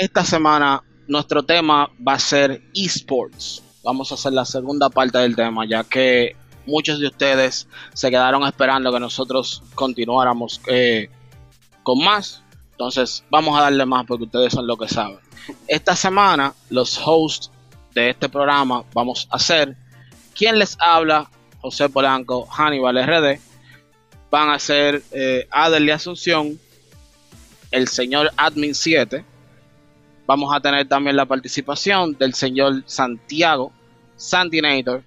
[0.00, 3.62] esta semana nuestro tema va a ser esports.
[3.84, 8.42] Vamos a hacer la segunda parte del tema, ya que muchos de ustedes se quedaron
[8.44, 11.10] esperando que nosotros continuáramos eh,
[11.82, 12.42] con más.
[12.70, 15.18] Entonces, vamos a darle más porque ustedes son lo que saben.
[15.68, 17.50] Esta semana, los hosts
[17.94, 19.76] de este programa vamos a ser
[20.34, 23.38] quien les habla, José Polanco, Hannibal RD.
[24.30, 26.58] Van a ser eh, Adel Asunción,
[27.70, 29.26] el señor Admin 7.
[30.30, 33.72] Vamos a tener también la participación del señor Santiago,
[34.14, 35.02] Santinator.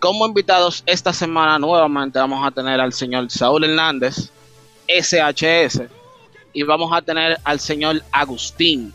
[0.00, 4.32] Como invitados esta semana nuevamente vamos a tener al señor Saúl Hernández,
[4.88, 5.82] SHS.
[6.52, 8.92] Y vamos a tener al señor Agustín,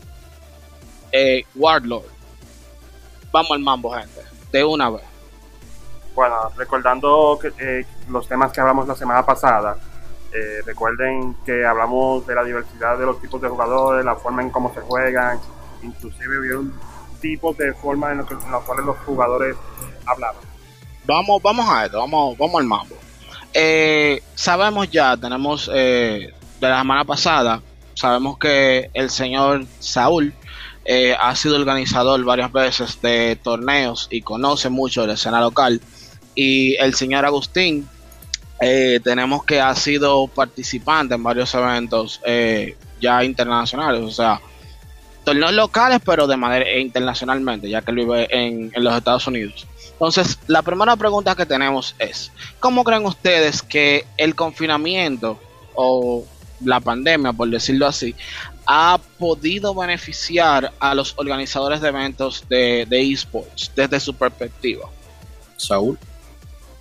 [1.10, 2.04] eh, Wardlord.
[3.32, 4.20] Vamos al mambo, gente.
[4.52, 5.04] De una vez.
[6.14, 9.78] Bueno, recordando eh, los temas que hablamos la semana pasada,
[10.32, 14.50] eh, recuerden que hablamos de la diversidad de los tipos de jugadores, la forma en
[14.50, 15.38] cómo se juegan,
[15.82, 16.72] inclusive vieron
[17.20, 19.56] tipos de forma en, los cuales los jugadores
[20.06, 20.42] hablaban.
[21.04, 22.96] Vamos, vamos a esto, vamos, vamos al mambo.
[23.52, 27.62] Eh, sabemos ya, tenemos de la semana pasada,
[27.94, 30.32] sabemos que el señor Saúl
[31.18, 35.80] ha sido organizador varias veces de torneos y conoce mucho la escena local
[36.34, 37.88] y el señor Agustín,
[38.60, 44.40] eh, tenemos que ha sido participante en varios eventos eh, ya internacionales, o sea,
[45.24, 49.66] torneos locales, pero de manera internacionalmente, ya que vive en, en los Estados Unidos.
[49.92, 55.38] Entonces, la primera pregunta que tenemos es, ¿cómo creen ustedes que el confinamiento
[55.74, 56.24] o
[56.64, 58.14] la pandemia, por decirlo así,
[58.66, 64.88] ha podido beneficiar a los organizadores de eventos de, de esports desde su perspectiva?
[65.56, 65.98] Saúl.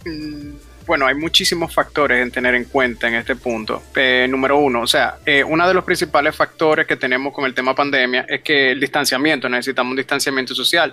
[0.05, 3.83] Mm, bueno, hay muchísimos factores en tener en cuenta en este punto.
[3.95, 7.53] Eh, número uno, o sea, eh, uno de los principales factores que tenemos con el
[7.53, 10.91] tema pandemia es que el distanciamiento, necesitamos un distanciamiento social,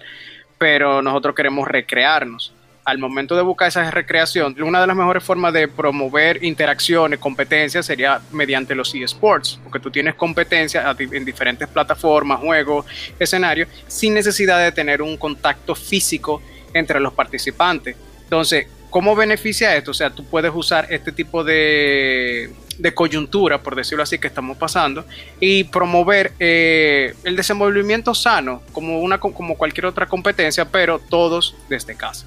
[0.58, 2.52] pero nosotros queremos recrearnos.
[2.84, 7.86] Al momento de buscar esa recreación, una de las mejores formas de promover interacciones, competencias,
[7.86, 12.84] sería mediante los eSports, porque tú tienes competencia en diferentes plataformas, juegos,
[13.18, 16.42] escenarios, sin necesidad de tener un contacto físico
[16.74, 17.96] entre los participantes.
[18.24, 19.90] Entonces, ¿Cómo beneficia esto?
[19.90, 22.50] O sea, tú puedes usar este tipo de,
[22.94, 25.04] coyuntura, por decirlo así, que estamos pasando,
[25.38, 31.94] y promover eh, el desenvolvimiento sano como, una, como cualquier otra competencia, pero todos desde
[31.94, 32.26] casa.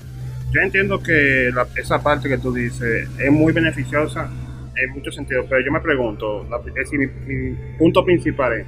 [0.52, 4.30] Yo entiendo que esa parte que tú dices es muy beneficiosa
[4.76, 6.46] en muchos sentidos, pero yo me pregunto,
[6.94, 8.68] mi punto principal es,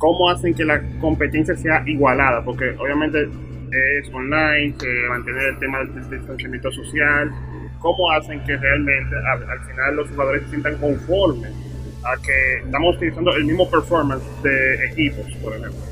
[0.00, 2.42] ¿cómo hacen que la competencia sea igualada?
[2.42, 3.28] Porque obviamente
[3.70, 7.30] es online, que mantener el tema del distanciamiento social,
[7.78, 11.52] cómo hacen que realmente al, final los jugadores se sientan conformes
[12.02, 15.89] a que estamos utilizando el mismo performance de equipos, por ejemplo.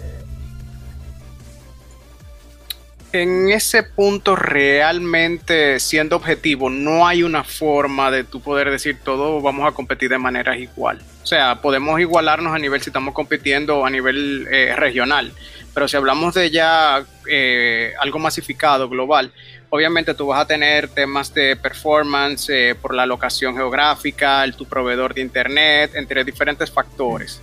[3.13, 9.41] En ese punto realmente siendo objetivo, no hay una forma de tú poder decir todo
[9.41, 11.01] vamos a competir de manera igual.
[11.23, 15.33] O sea, podemos igualarnos a nivel si estamos compitiendo a nivel eh, regional
[15.79, 19.33] pero si hablamos de ya eh, algo masificado, global,
[19.71, 24.65] obviamente tú vas a tener temas de performance eh, por la locación geográfica, el, tu
[24.65, 27.41] proveedor de internet, entre diferentes factores.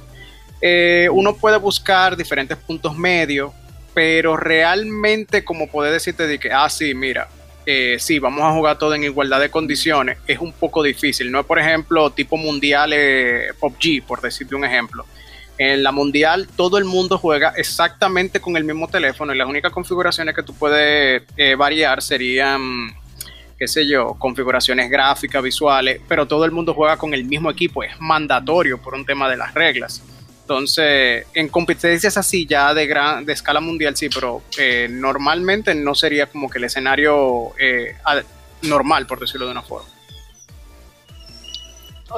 [1.12, 3.54] Uno puede buscar diferentes puntos medios,
[3.96, 7.30] pero realmente como puede decirte de que, ah, sí, mira,
[7.66, 11.32] eh, sí, vamos a jugar todo en igualdad de condiciones, es un poco difícil.
[11.32, 12.94] No es, por ejemplo, tipo mundial
[13.60, 15.06] PUBG, por decirte un ejemplo,
[15.58, 19.72] en la mundial todo el mundo juega exactamente con el mismo teléfono y las únicas
[19.72, 22.90] configuraciones que tú puedes eh, variar serían,
[23.58, 27.84] qué sé yo, configuraciones gráficas, visuales, pero todo el mundo juega con el mismo equipo,
[27.84, 30.04] es mandatorio por un tema de las reglas.
[30.46, 35.96] Entonces, en competencias así ya de, gran, de escala mundial sí, pero eh, normalmente no
[35.96, 37.96] sería como que el escenario eh,
[38.62, 39.90] normal, por decirlo de una forma.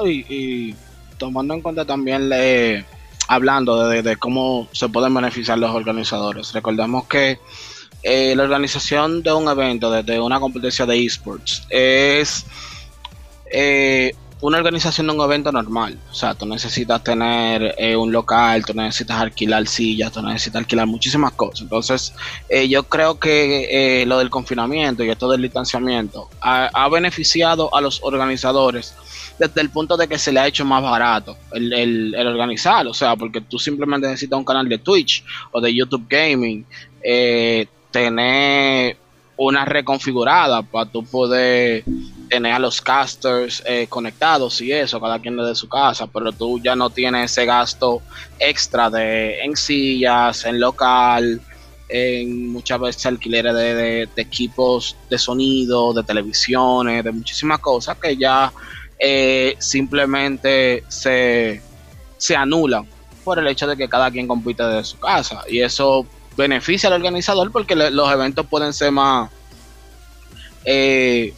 [0.04, 0.74] y
[1.16, 2.84] tomando en cuenta también la
[3.28, 6.52] hablando de, cómo se pueden beneficiar los organizadores.
[6.52, 7.38] Recordemos que
[8.02, 12.46] eh, la organización de un evento, de, una competencia de esports, es
[13.52, 15.98] eh, una organización de un evento normal.
[16.10, 20.86] O sea, tú necesitas tener eh, un local, tú necesitas alquilar sillas, tú necesitas alquilar
[20.86, 21.62] muchísimas cosas.
[21.62, 22.14] Entonces,
[22.68, 28.94] yo creo que lo del confinamiento y esto del distanciamiento ha beneficiado a los organizadores
[29.38, 32.94] desde el punto de que se le ha hecho más barato el, el, organizar, o
[32.94, 36.66] sea, porque tú simplemente necesitas un canal de Twitch o de YouTube Gaming,
[37.02, 38.96] eh, tener
[39.36, 41.84] una reconfigurada para tú poder
[42.28, 46.60] tener a los casters eh, conectados y eso, cada quien desde su casa, pero tú
[46.60, 48.02] ya no tienes ese gasto
[48.38, 51.40] extra de en sillas, en local,
[51.88, 58.52] en muchas veces alquileres de, equipos de sonido, de televisiones, de muchísimas cosas que ya
[58.98, 61.62] eh, simplemente se,
[62.16, 62.86] se anulan
[63.24, 65.42] por el hecho de que cada quien compite desde su casa.
[65.48, 69.30] Y eso beneficia al organizador porque los eventos pueden ser más
[70.64, 71.32] eh,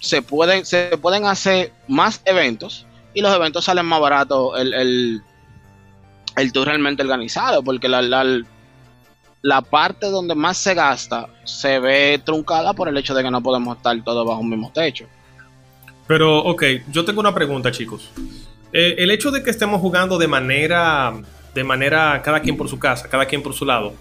[0.00, 5.22] se pueden, se pueden hacer más eventos y los eventos salen más baratos el, el,
[6.36, 8.42] el tour realmente organizado, porque la, la,
[9.42, 13.42] la, parte donde más se gasta se ve truncada por el hecho de que no
[13.42, 15.06] podemos estar todos bajo un mismo techo.
[16.06, 18.10] Pero, ok, yo tengo una pregunta, chicos.
[18.72, 21.12] Eh, el hecho de que estemos jugando de manera,
[21.54, 23.92] de manera, cada quien por su casa, cada quien por su lado,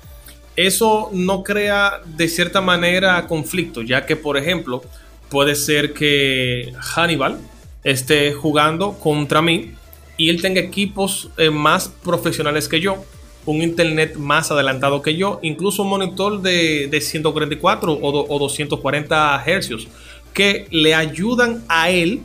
[0.56, 4.84] eso no crea de cierta manera conflicto, ya que, por ejemplo,
[5.30, 7.40] puede ser que Hannibal
[7.84, 9.74] esté jugando contra mí
[10.18, 13.04] y él tenga equipos eh, más profesionales que yo,
[13.46, 19.88] un internet más adelantado que yo, incluso un monitor de, 144 o, 240 hercios
[20.34, 22.22] que le ayudan a él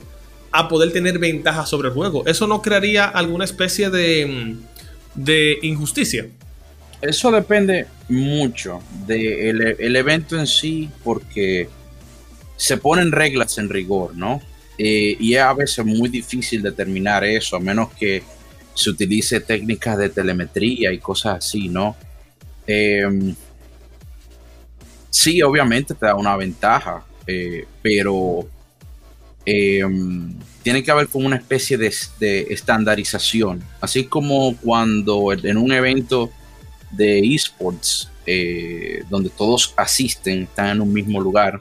[0.51, 2.25] a poder tener ventaja sobre el juego.
[2.27, 4.57] ¿Eso no crearía alguna especie de,
[5.15, 6.29] de injusticia?
[7.01, 11.69] Eso depende mucho del evento en sí, porque
[12.57, 14.41] se ponen reglas en rigor, ¿no?
[14.79, 18.23] Eh, y es a veces muy difícil determinar eso, a menos que
[18.75, 21.97] se utilice técnicas de telemetría y cosas así, ¿no?
[22.67, 23.35] Em,
[25.11, 28.49] sí, obviamente te da una ventaja, eh, pero
[29.47, 31.93] em, tiene que haber como una especie de,
[32.51, 36.31] estandarización, así como cuando en un evento
[36.91, 41.61] de esports, eh, donde todos asisten, están en un mismo lugar,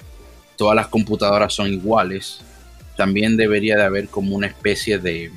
[0.64, 2.40] todas las computadoras son iguales,
[2.96, 5.30] también debería de haber como una especie de,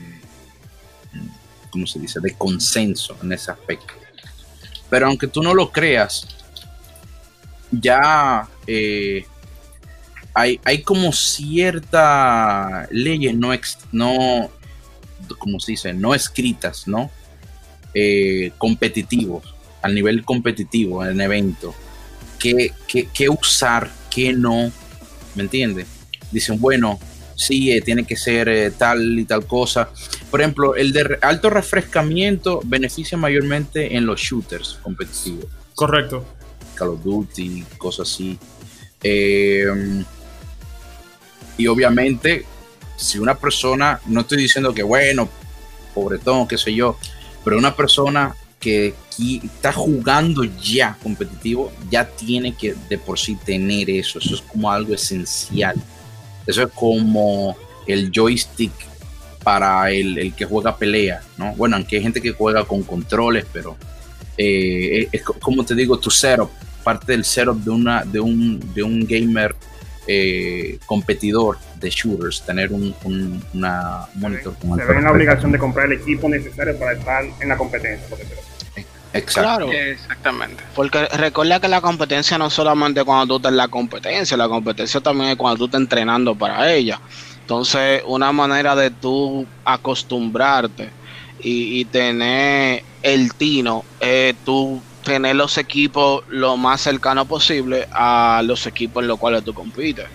[1.69, 3.93] ¿cómo se dice?, de consenso en ese aspecto.
[4.89, 6.29] Pero aunque tú no lo creas,
[7.73, 9.27] ya eh,
[10.33, 13.51] hay, hay, como ciertas leyes no,
[13.91, 14.49] no,
[15.39, 17.11] como se dice, no escritas, ¿no?
[17.95, 21.75] Eh, competitivos, al nivel competitivo en evento.
[22.39, 24.71] ¿Qué, qué, qué usar, qué no?
[25.37, 25.87] ¿Me entiendes?
[26.33, 26.99] Dicen, bueno,
[27.37, 29.91] sí, eh, tiene que ser eh, tal y tal cosa.
[30.31, 35.47] Por ejemplo, el de alto refrescamiento beneficia mayormente en los shooters competitivos.
[35.75, 36.25] Correcto.
[36.75, 38.39] Call of Duty, cosas así.
[39.03, 40.05] Em,
[41.59, 42.45] y obviamente,
[42.97, 45.29] si una persona, no estoy diciendo que bueno,
[45.95, 46.99] pobretón, qué sé yo,
[47.45, 48.35] pero una persona
[48.67, 48.95] que
[49.45, 54.19] está jugando ya competitivo, ya tiene que de por sí tener eso.
[54.19, 55.77] Eso es como algo esencial.
[56.45, 58.73] Eso es como el joystick
[59.45, 61.55] para el, que juega pelea, ¿no?
[61.55, 63.77] Bueno, aunque hay gente que juega con controles, pero
[64.37, 66.51] eh, es como te digo, tu setup,
[66.83, 69.55] parte del setup de, una, de, un, de un gamer
[70.09, 72.93] eh, competidor de shooters, tener un,
[73.55, 74.57] una monitor.
[74.61, 78.09] Se, se ve la obligación de comprar el equipo necesario para estar en la competencia,
[78.09, 78.19] por
[79.25, 79.71] Claro.
[79.71, 80.63] Exactamente.
[80.75, 85.01] Porque recuerda que la competencia no solamente cuando tú estás en la competencia, la competencia
[85.01, 87.01] también es cuando tú estás entrenando para ella.
[87.41, 90.91] Entonces, una manera de tú acostumbrarte
[91.41, 98.67] y, tener el tino es tú tener los equipos lo más cercano posible a los
[98.67, 100.07] equipos en los cuales tú compites.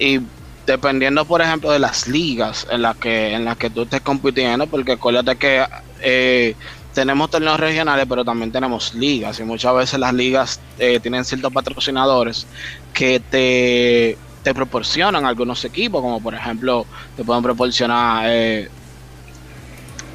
[0.00, 0.18] Y
[0.66, 4.66] dependiendo, por ejemplo, de las ligas en las que, en las que tú estés compitiendo,
[4.66, 5.64] porque acuérdate que
[6.00, 6.56] eh,
[6.94, 11.52] tenemos torneos regionales, pero también tenemos ligas y muchas veces las ligas eh, tienen ciertos
[11.52, 12.46] patrocinadores
[12.92, 18.68] que te, te, proporcionan algunos equipos, como por ejemplo te pueden proporcionar eh,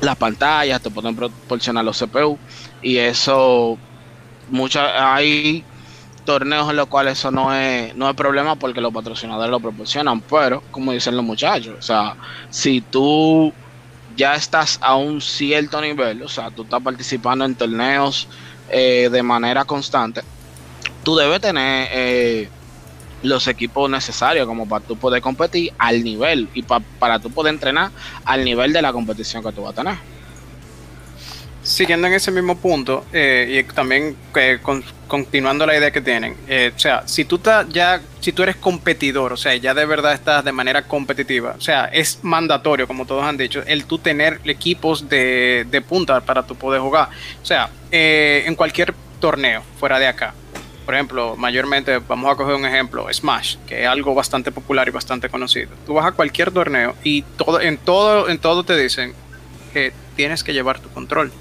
[0.02, 2.38] las pantallas, te pueden proporcionar los CPU
[2.82, 3.78] y eso
[4.50, 5.64] muchas hay
[6.26, 10.22] torneos en los cuales eso no es no es problema porque los patrocinadores lo proporcionan,
[10.22, 12.16] pero como dicen los muchachos, o sea,
[12.50, 13.52] si tú
[14.18, 18.28] ya estás a un cierto nivel, o sea, tú estás participando en torneos
[18.70, 20.22] eh, de manera constante,
[21.04, 22.50] tú debes tener eh,
[23.22, 27.92] los equipos necesarios como para tú poder competir al nivel y para tú poder entrenar
[28.26, 29.96] al nivel de la competición que tú vas a tener.
[31.62, 34.18] Siguiendo en ese mismo punto eh, y también
[34.64, 38.58] con, continuando la idea que tienen, eh, o sea, si tú ya, si tú eres
[38.58, 43.06] competidor, o sea, ya de verdad estás de manera competitiva, o sea, es mandatorio, como
[43.06, 47.10] todos han dicho, el tú tener equipos de, de punta para tú poder jugar.
[47.42, 50.34] O sea, eh, en cualquier torneo fuera de acá,
[50.88, 54.92] por ejemplo, mayormente vamos a coger un ejemplo, Smash, que es algo bastante popular y
[54.92, 55.72] bastante conocido.
[55.86, 59.14] Tú vas a cualquier torneo y todo, en todo, en todo te dicen
[59.74, 61.32] que tienes que llevar tu control.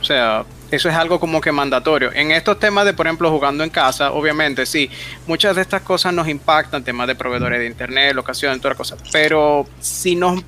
[0.00, 2.12] O sea, eso es algo como que mandatorio.
[2.12, 4.90] En estos temas de, por ejemplo, jugando en casa, obviamente sí,
[5.26, 9.08] muchas de estas cosas nos impactan, temas de proveedores de internet, locación, todas las cosas.
[9.12, 10.42] Pero si nos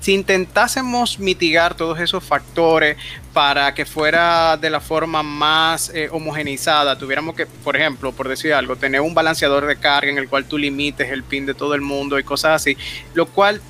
[0.00, 2.96] si intentásemos mitigar todos esos factores
[3.32, 8.54] para que fuera de la forma más eh, homogeneizada, tuviéramos que, por ejemplo, por decir
[8.54, 11.74] algo, tener un balanceador de carga en el cual tú limites el pin de todo
[11.74, 12.76] el mundo y cosas así,
[13.14, 13.60] lo cual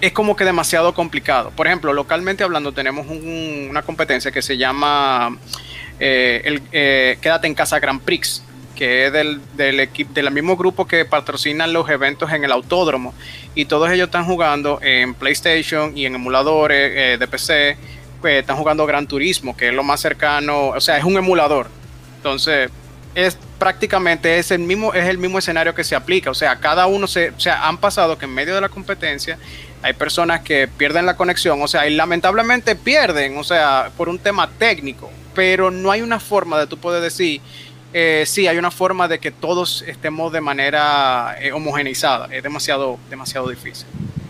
[0.00, 1.50] es como que demasiado complicado.
[1.50, 5.36] Por ejemplo, localmente hablando, tenemos una competencia que se llama
[5.98, 8.42] eh, eh, Quédate en Casa Grand Prix,
[8.74, 13.14] que es del, del, equipo, del mismo grupo que patrocinan los eventos en el autódromo.
[13.54, 17.76] Y todos ellos están jugando en PlayStation y en emuladores eh, de PC.
[18.20, 21.68] Pues, están jugando Gran Turismo, que es lo más cercano, o sea, es un emulador.
[22.16, 22.70] Entonces,
[23.14, 26.86] es prácticamente es el mismo es el mismo escenario que se aplica, o sea, cada
[26.86, 29.38] uno se, o sea, han pasado que en medio de la competencia
[29.82, 34.18] hay personas que pierden la conexión, o sea, y lamentablemente pierden, o sea, por un
[34.18, 37.40] tema técnico, pero no hay una forma de tú poder decir,
[37.92, 42.98] eh, sí, hay una forma de que todos estemos de manera eh, homogeneizada, es demasiado,
[43.08, 43.86] demasiado difícil.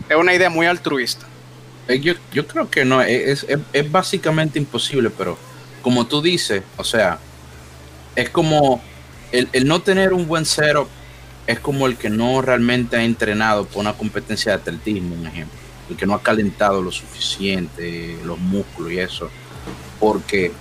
[0.09, 1.27] Es una idea muy altruista.
[1.89, 5.39] Eh, yo, yo creo que no, es, es, básicamente imposible, pero
[5.83, 7.19] como tú dices, o sea,
[8.15, 8.83] es como
[9.33, 10.89] el, el no tener un buen setup
[11.47, 15.59] es como el que no realmente ha entrenado por una competencia de atletismo, un ejemplo.
[15.89, 19.31] El que no ha calentado lo suficiente, los músculos y eso.
[20.01, 20.53] Porque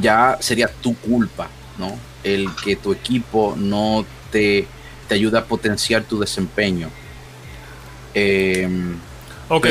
[0.00, 1.98] ya sería tu culpa, ¿no?
[2.24, 4.66] El que tu equipo no te,
[5.08, 6.88] te ayuda a potenciar tu desempeño.
[8.14, 8.68] Eh,
[9.50, 9.68] ok,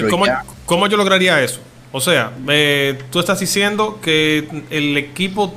[0.66, 1.60] ¿cómo, yo lograría eso?
[1.92, 5.52] O sea, eh, tú estás diciendo que el equipo,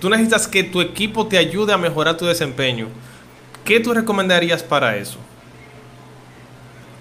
[0.00, 2.88] tú necesitas que tu equipo te ayude a mejorar tu desempeño.
[3.68, 5.18] ¿Qué tú recomendarías para eso?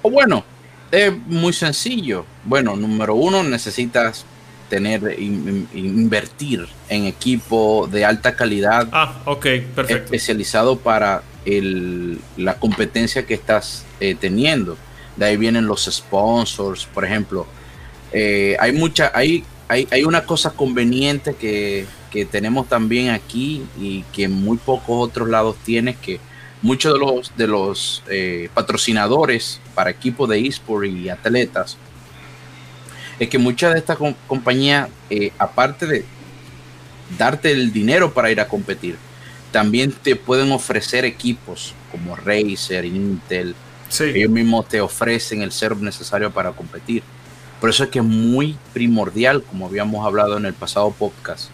[0.04, 0.44] Bueno,
[0.92, 2.26] es muy sencillo.
[2.44, 4.26] Bueno, número uno, necesitas
[4.70, 8.90] tener, invertir en equipo de alta calidad.
[8.92, 10.04] Ah, ok, perfecto.
[10.04, 14.78] Especializado para el, la competencia que estás eh, teniendo.
[15.16, 17.48] De ahí vienen los sponsors, por ejemplo.
[18.12, 24.02] Eh, hay mucha, hay, hay, hay, una cosa conveniente que, que, tenemos también aquí y
[24.12, 26.20] que en muy pocos otros lados tienes que
[26.62, 31.78] muchos de los, de los eh, patrocinadores para equipos de eSport y atletas
[33.20, 33.98] es que muchas de estas
[34.28, 36.06] compañías, eh, aparte de
[37.18, 38.98] darte el dinero para ir a competir,
[39.52, 43.56] también te pueden ofrecer equipos como Razer, Intel.
[44.00, 47.02] Ellos mismos te ofrecen el ser necesario para competir.
[47.60, 51.50] Por eso es que es muy primordial, como habíamos hablado en el pasado podcast,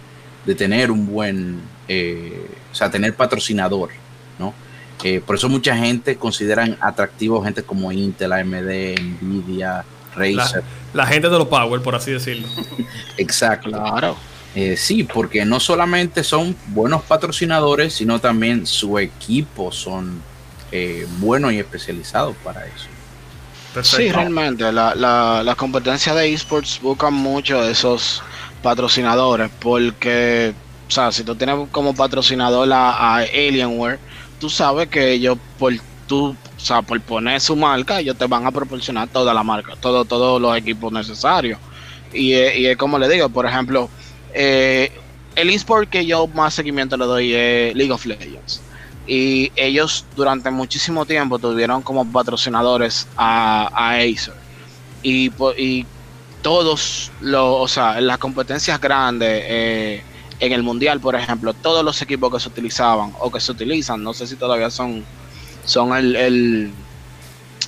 [0.46, 3.92] de tener un buen, eh, o sea, tener patrocinador,
[4.98, 5.22] ¿no?
[5.26, 9.84] por eso mucha gente consideran atractivo gente como Intel, AMD, Nvidia,
[10.16, 10.64] Razer.
[10.94, 12.48] La, gente de los Power, por así decirlo.
[13.18, 13.70] Exacto.
[13.70, 14.16] Claro.
[14.56, 20.22] Eh, sí, porque no solamente son buenos patrocinadores, sino también su equipo son
[20.72, 22.88] eh, buenos y especializados para eso.
[23.82, 28.22] Sí, realmente, la, la, la competencia de esports buscan mucho esos
[28.62, 30.54] patrocinadores, porque,
[30.88, 33.98] o sea, si tú tienes como patrocinador a Alienware,
[34.44, 35.72] tú sabes que ellos por
[36.06, 39.78] tú, o sea, por poner su marca, ellos te van a proporcionar toda la marca,
[39.80, 41.58] todo, todos los equipos necesarios.
[42.12, 43.90] Y, es como le digo, por ejemplo,
[44.34, 44.92] eh,
[45.38, 48.62] el eSport que yo más seguimiento le doy es League of Legends.
[49.08, 54.34] Y ellos durante muchísimo tiempo tuvieron como patrocinadores a, Acer.
[55.04, 55.86] Y, y
[56.42, 60.04] todos los, o sea, las competencias grandes, eh,
[60.46, 64.04] en el mundial, por ejemplo, todos los equipos que se utilizaban o que se utilizan,
[64.04, 65.06] no sé si todavía son,
[65.64, 66.74] son el,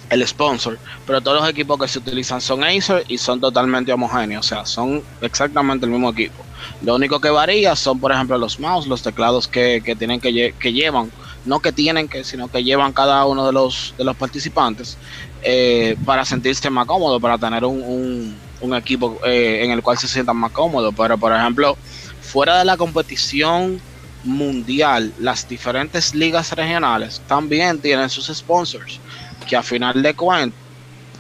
[0.10, 0.78] el, sponsor,
[1.08, 4.66] pero todos los equipos que se utilizan son Acer y son totalmente homogéneos, o sea,
[4.66, 6.44] son exactamente el mismo equipo.
[6.82, 10.74] Lo único que varía son, por ejemplo, los mouse, los teclados que, tienen que, que
[10.74, 11.12] llevan,
[11.46, 14.98] no que tienen que, sino que llevan cada uno de los, de los participantes
[15.44, 20.08] eh, para sentirse más cómodo, para tener un, un, equipo eh, en el cual se
[20.08, 20.94] sientan más cómodos.
[20.98, 21.78] Pero, por ejemplo,
[22.26, 23.80] fuera de la competición
[24.24, 29.00] mundial, las diferentes ligas regionales también tienen sus sponsors,
[29.48, 30.60] que a final de cuentas,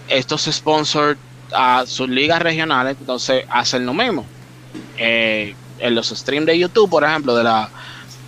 [0.07, 1.17] estos sponsors
[1.53, 4.25] a sus ligas regionales, entonces hacen lo mismo.
[4.97, 7.69] Eh, en los streams de YouTube, por ejemplo, de la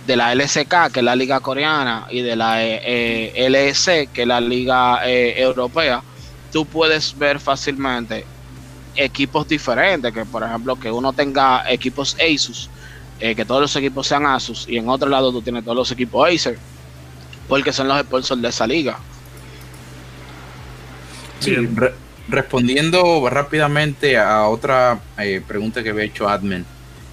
[0.06, 4.26] de la LSK, que es la liga coreana, y de la eh, eh que es
[4.26, 6.02] la liga eh, europea,
[6.50, 8.24] tú puedes ver fácilmente
[8.98, 12.68] equipos diferentes, que por ejemplo que uno tenga equipos Asus
[13.20, 15.90] eh, que todos los equipos sean Asus y en otro lado tú tienes todos los
[15.92, 16.58] equipos Acer,
[17.48, 18.98] porque son los sponsors de esa liga.
[21.40, 21.94] Sí, re-
[22.28, 26.64] respondiendo rápidamente a otra eh, pregunta que había hecho Admin,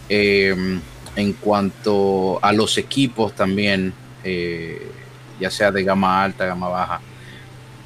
[0.10, 0.80] eh,
[1.16, 4.92] en cuanto a los equipos también, eh,
[5.40, 7.02] ya sea de gama alta, gama baja,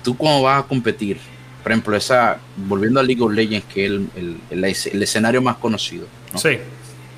[0.04, 1.20] tú cómo vas a competir,
[1.64, 5.02] por ejemplo, esa, volviendo a League of Legends, que es el, el- el es- el
[5.04, 6.40] escenario más conocido, ¿no?
[6.40, 6.58] Sí.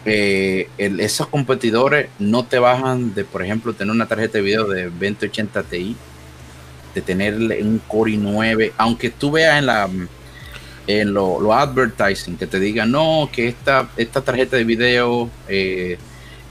[0.05, 4.85] eh, esos competidores no te bajan de, por ejemplo, tener una tarjeta de video de
[4.85, 5.95] 2080 Ti,
[6.95, 9.87] de tener un Core i9, aunque tú veas en la
[10.87, 15.97] en lo, lo advertising que te digan no, que esta, esta tarjeta de video eh,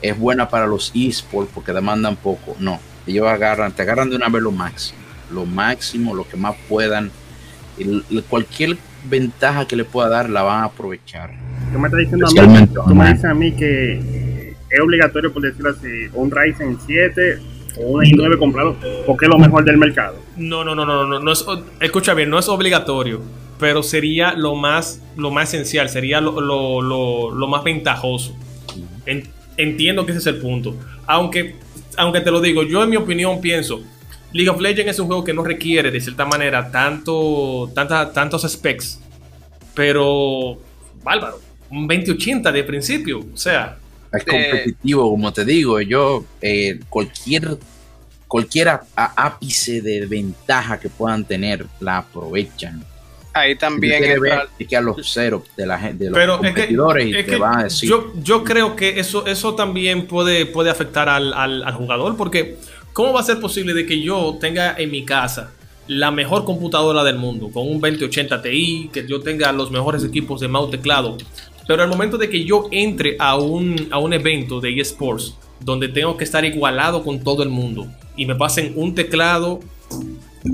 [0.01, 2.55] es buena para los esports porque demandan poco.
[2.57, 4.97] No, ellos agarran, te agarran de una vez lo máximo,
[5.31, 7.11] lo máximo, lo que más puedan.
[8.29, 8.77] Cualquier
[9.09, 11.31] ventaja que le pueda dar la van a aprovechar.
[11.73, 15.41] Tú me estás diciendo a mí, tú me dices a mí que es obligatorio, por
[15.41, 17.39] decirlo así, un Ryzen 7
[17.77, 20.17] o un i9 comprado porque es lo mejor del mercado.
[20.37, 21.45] No, no, no, no, no, no es,
[21.79, 23.21] escucha bien, no es obligatorio,
[23.59, 28.35] pero sería lo más, lo más esencial, sería lo, lo, lo, lo más ventajoso.
[29.05, 30.75] En- entiendo que ese es el punto.
[31.07, 31.55] Aunque,
[31.97, 33.81] aunque te lo digo, yo en mi opinión pienso,
[34.33, 38.43] League of Legends es un juego que no requiere de cierta manera tanto, tanta- tantos
[38.49, 38.99] specs,
[39.73, 40.57] pero
[41.03, 43.77] bárbaro, un 2080 de principio, o sea,
[44.13, 47.57] Es Eh, competitivo, como te digo, yo eh, cualquier
[48.27, 52.83] cualquier a- a- ápice de ventaja que puedan tener la aprovechan.
[53.33, 56.09] Ahí Si también quieres entra- ver, es que a los ceros de la gente, de
[56.09, 57.89] los Pero es que, competidores y es te que van a decir.
[57.89, 62.57] yo, yo creo que eso, eso también puede, puede afectar al, al- al jugador, porque
[62.93, 65.51] ¿cómo va a ser posible de que yo tenga en mi casa
[65.87, 70.39] la mejor computadora del mundo, con un 2080 Ti, que yo tenga los mejores equipos
[70.41, 71.17] de mouse teclado,
[71.67, 75.87] pero al momento de que yo entre a un, a un evento de eSports, donde
[75.89, 79.59] tengo que estar igualado con todo el mundo, y me pasen un teclado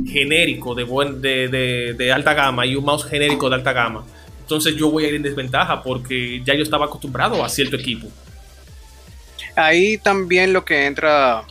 [0.06, 4.06] genérico de, buen, de, de- de alta gama y un mouse genérico de alta gama.
[4.41, 8.08] Entonces yo voy a ir en desventaja porque ya yo estaba acostumbrado a cierto equipo.
[9.56, 11.43] ahí también lo que entra,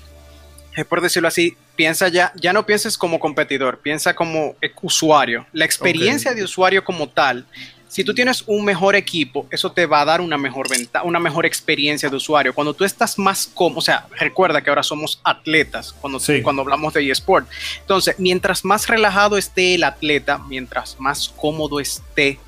[0.77, 5.47] es por decirlo así, piensa ya, ya no pienses como competidor, piensa como eh, usuario.
[5.53, 7.47] La experiencia de usuario como tal,
[7.89, 11.19] si tú tienes un mejor equipo, eso te va a dar una mejor venta, una
[11.19, 12.53] mejor experiencia de usuario.
[12.55, 16.43] Cuando tú estás más cómodo, o sea, recuerda que ahora somos atletas cuando, Sí.
[16.43, 17.49] cuando hablamos de eSport.
[17.81, 22.39] Entonces, mientras más relajado esté el atleta, mientras más cómodo esté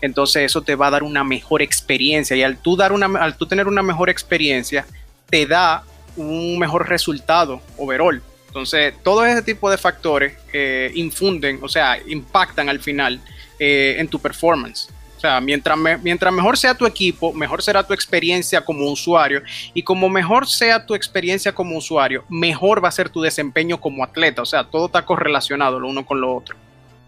[0.00, 3.36] entonces eso te va a dar una mejor experiencia y al tú dar una al
[3.36, 4.86] tú tener una mejor experiencia
[5.28, 5.82] te da
[6.18, 12.68] un mejor resultado overall entonces todo ese tipo de factores eh, infunden o sea impactan
[12.68, 13.20] al final
[13.58, 17.82] eh, en tu performance o sea, mientras, me- mientras mejor sea tu equipo, mejor será
[17.82, 19.42] tu experiencia como usuario.
[19.74, 24.04] Y como mejor sea tu experiencia como usuario, mejor va a ser tu desempeño como
[24.04, 24.42] atleta.
[24.42, 26.54] O sea, todo está correlacionado lo uno con lo otro.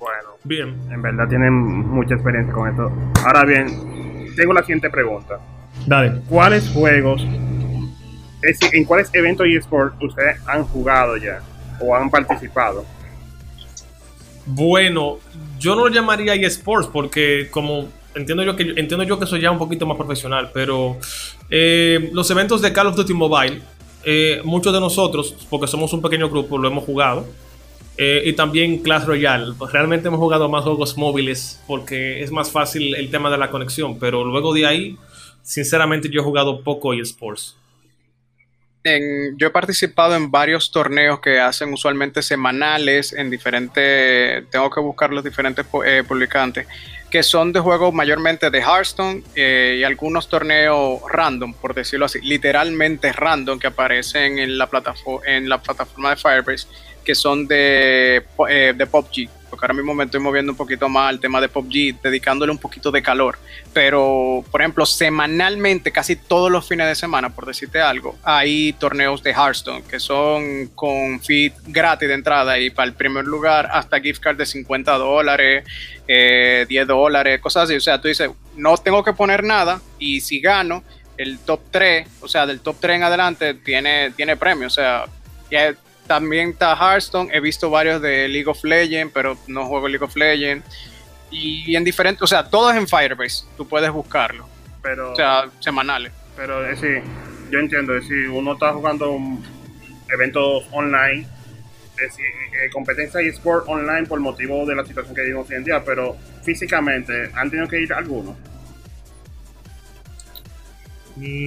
[0.00, 0.76] Bueno, Bien.
[0.90, 2.90] en verdad tienen mucha experiencia con esto.
[3.24, 3.68] Ahora bien,
[4.34, 5.38] tengo la siguiente pregunta.
[5.86, 6.20] Dale.
[6.28, 7.24] ¿Cuáles juegos,
[8.42, 11.40] es decir, en cuáles eventos eSport ustedes han jugado ya
[11.80, 12.84] o han participado?
[14.46, 15.18] Bueno,
[15.58, 19.50] yo no lo llamaría eSports porque como entiendo yo que entiendo yo que soy ya
[19.50, 20.98] un poquito más profesional, pero
[21.48, 23.60] eh, los eventos de Call of Duty Mobile,
[24.04, 27.26] eh, muchos de nosotros, porque somos un pequeño grupo, lo hemos jugado.
[28.02, 29.52] Eh, y también Clash Royale.
[29.70, 33.98] Realmente hemos jugado más juegos móviles porque es más fácil el tema de la conexión,
[33.98, 34.96] pero luego de ahí,
[35.42, 37.59] sinceramente yo he jugado poco eSports.
[38.84, 44.80] En- yo he participado en varios torneos que hacen usualmente semanales en diferentes, tengo que
[44.80, 46.66] buscar los diferentes eh, publicantes,
[47.10, 52.20] que son de juegos mayormente de Hearthstone eh, y algunos torneos random, por decirlo así,
[52.22, 56.68] literalmente random que aparecen en la, plataforma en la plataforma de Firebase,
[57.04, 61.10] que son de, eh, de PUBG, porque ahora mismo me estoy moviendo un poquito más
[61.10, 63.38] al tema de PUBG, dedicándole un poquito de calor.
[63.72, 69.22] Pero por ejemplo semanalmente casi todos los fines de semana por decirte algo hay torneos
[69.22, 74.00] de Hearthstone que son con feed gratis de entrada y para el primer lugar hasta
[74.00, 75.64] gift card de 50 dólares
[76.06, 77.74] eh, 10 dólares cosas así.
[77.74, 80.82] O sea tú dices no tengo que poner nada y si gano
[81.16, 84.66] el top 3 o sea del top 3 en adelante tiene, tiene premio.
[84.66, 85.04] O sea
[85.50, 85.74] ya
[86.10, 90.16] también está Hearthstone he visto varios de League of Legends pero no juego League of
[90.16, 90.66] Legends
[91.30, 94.48] y en diferentes, o sea, todos en Firebase, tú puedes buscarlo,
[94.82, 96.12] Pero, o sea, semanales.
[96.36, 97.00] pero es decir,
[97.48, 99.16] yo entiendo, es decir, uno está jugando
[100.08, 101.28] eventos online,
[101.92, 105.64] es decir, eh, competencia eSport online por motivo de la situación que vivimos hoy en
[105.64, 108.34] día, pero físicamente han tenido que ir algunos.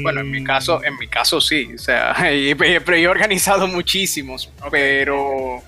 [0.02, 2.16] Bueno, en mi caso, en mi caso sí, o sea,
[2.58, 5.62] pero he organizado muchísimos, pero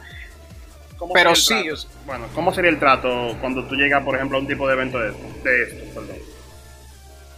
[1.14, 1.70] pero sí.
[2.06, 5.00] bueno, ¿cómo sería el trato cuando tú llegas, por ejemplo, a un tipo de evento
[5.00, 5.12] de,
[5.44, 6.02] de esto?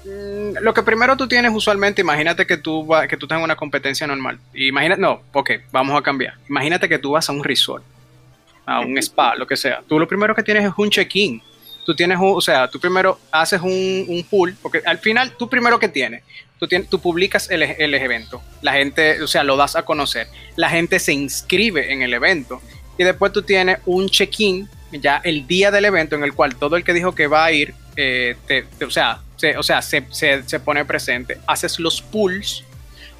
[0.06, 4.08] Mm, lo que primero tú tienes usualmente, imagínate que tú, que tú tengas una competencia
[4.08, 4.39] normal.
[4.53, 6.36] Imagínate, no, ok, vamos a cambiar.
[6.49, 7.84] Imagínate que tú vas a un resort,
[8.65, 9.82] a un spa, lo que sea.
[9.88, 11.41] Tú lo primero que tienes es un check-in.
[11.88, 15.80] Tú tienes, o sea, tú primero haces un, un, pool, porque al final tú primero
[15.80, 16.21] que tienes,
[16.60, 20.28] tú, tienes, tú publicas el, el evento, la gente, o sea, lo das a conocer,
[20.58, 22.62] la gente se inscribe en el evento
[22.97, 26.76] y después tú tienes un check-in ya el día del evento en el cual todo
[26.76, 28.36] el que dijo que va a ir, eh,
[28.86, 31.38] o sea, se, o sea se, se, pone presente.
[31.47, 32.63] Haces los pools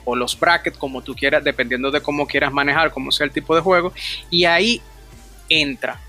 [0.06, 3.56] o los brackets como tú quieras, dependiendo de cómo quieras manejar, cómo sea el tipo
[3.56, 3.94] de juego,
[4.30, 4.82] y ahí
[5.50, 6.00] entra.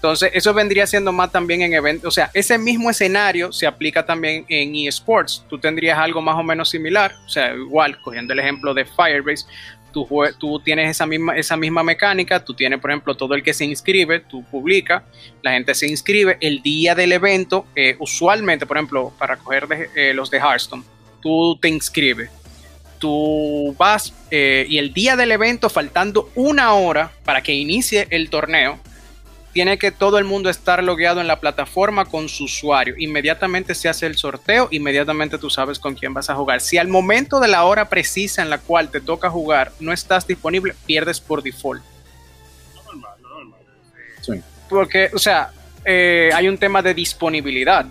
[0.00, 4.06] Entonces, eso vendría siendo más también en eventos, o sea, ese mismo escenario se aplica
[4.06, 5.44] también en eSports.
[5.46, 9.44] Tú tendrías algo más o menos similar, o sea, igual, cogiendo el ejemplo de Firebase,
[9.92, 10.08] tú,
[10.38, 13.66] tú tienes esa misma, esa misma mecánica, tú tienes, por ejemplo, todo el que se
[13.66, 15.02] inscribe, tú publicas,
[15.42, 20.14] la gente se inscribe, el día del evento, eh, usualmente, por ejemplo, para coger eh,
[20.14, 20.82] los de Hearthstone,
[21.20, 22.30] tú te inscribes,
[22.98, 28.30] tú vas eh, y el día del evento, faltando una hora para que inicie el
[28.30, 28.80] torneo,
[29.52, 32.94] tiene que todo el mundo estar logueado en la plataforma con su usuario.
[32.98, 36.60] Inmediatamente se hace el sorteo, inmediatamente tú sabes con quién vas a jugar.
[36.60, 40.26] Si al momento de la hora precisa en la cual te toca jugar no estás
[40.26, 41.82] disponible, pierdes por default.
[42.86, 43.60] Normal, normal.
[44.22, 44.40] Sí.
[44.68, 45.52] Porque, o sea,
[45.84, 47.86] eh, hay un tema de disponibilidad.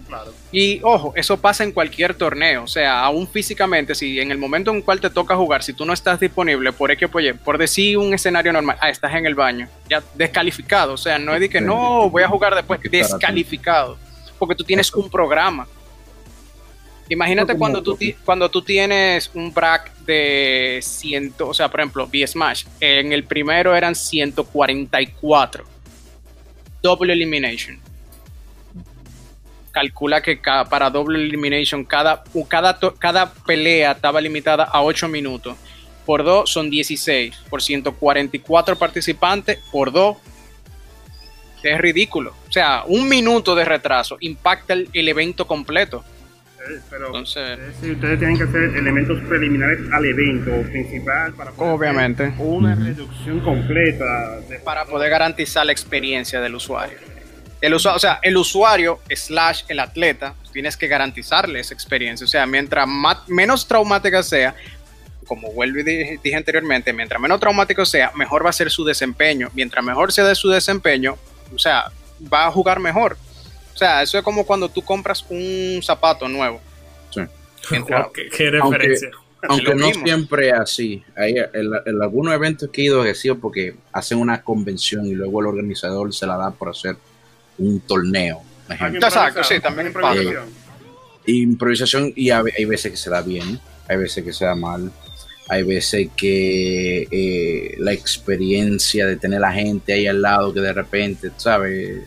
[0.52, 2.64] Y ojo, eso pasa en cualquier torneo.
[2.64, 5.74] O sea, aún físicamente, si en el momento en el cual te toca jugar, si
[5.74, 9.36] tú no estás disponible, por que por decir un escenario normal, ah, estás en el
[9.36, 10.94] baño, ya descalificado.
[10.94, 13.98] O sea, no es de que no, voy a jugar después, descalificado.
[14.38, 15.68] Porque tú tienes un programa.
[17.10, 22.66] Imagínate cuando tú, cuando tú tienes un brack de 100, o sea, por ejemplo, B-Smash,
[22.80, 25.79] en el primero eran 144
[26.82, 27.80] double elimination.
[29.72, 30.40] Calcula que
[30.70, 35.56] para double elimination cada, cada, cada pelea estaba limitada a 8 minutos.
[36.06, 37.36] Por 2 son 16.
[37.50, 40.18] Por 144 participantes, por 2
[41.64, 42.34] es ridículo.
[42.48, 46.04] O sea, un minuto de retraso impacta el, evento completo.
[46.90, 52.76] Pero Entonces, ustedes tienen que hacer elementos preliminares al evento principal para poder obviamente una
[52.76, 56.98] reducción completa para poder garantizar la experiencia del usuario.
[57.62, 62.26] El usuario, o sea, el usuario slash el atleta, tienes que garantizarle esa experiencia.
[62.26, 62.88] O sea, mientras
[63.28, 64.56] menos traumática sea,
[65.26, 68.84] como vuelvo y dije, dije, anteriormente, mientras menos traumático sea, mejor va a ser su
[68.84, 69.50] desempeño.
[69.54, 71.18] Mientras mejor sea de su desempeño,
[71.54, 71.86] o sea,
[72.32, 73.18] va a jugar mejor.
[73.80, 76.60] O sea, eso es como cuando tú compras un zapato nuevo.
[77.12, 77.22] Sí.
[78.36, 79.10] ¿Qué, referencia?
[79.48, 81.02] Aunque, no siempre es así.
[81.16, 85.40] Hay, en, algunos eventos que he ido he sido porque hacen una convención y luego
[85.40, 86.98] el organizador se la da por hacer
[87.58, 88.42] un torneo.
[88.70, 90.50] Exacto, sí, también improvisación.
[91.26, 94.92] improvisación y hay, veces que se da bien, hay veces que se da mal
[95.52, 100.74] hay veces que eh, la experiencia de tener la gente ahí al lado que de
[100.74, 102.04] repente, ¿sabes?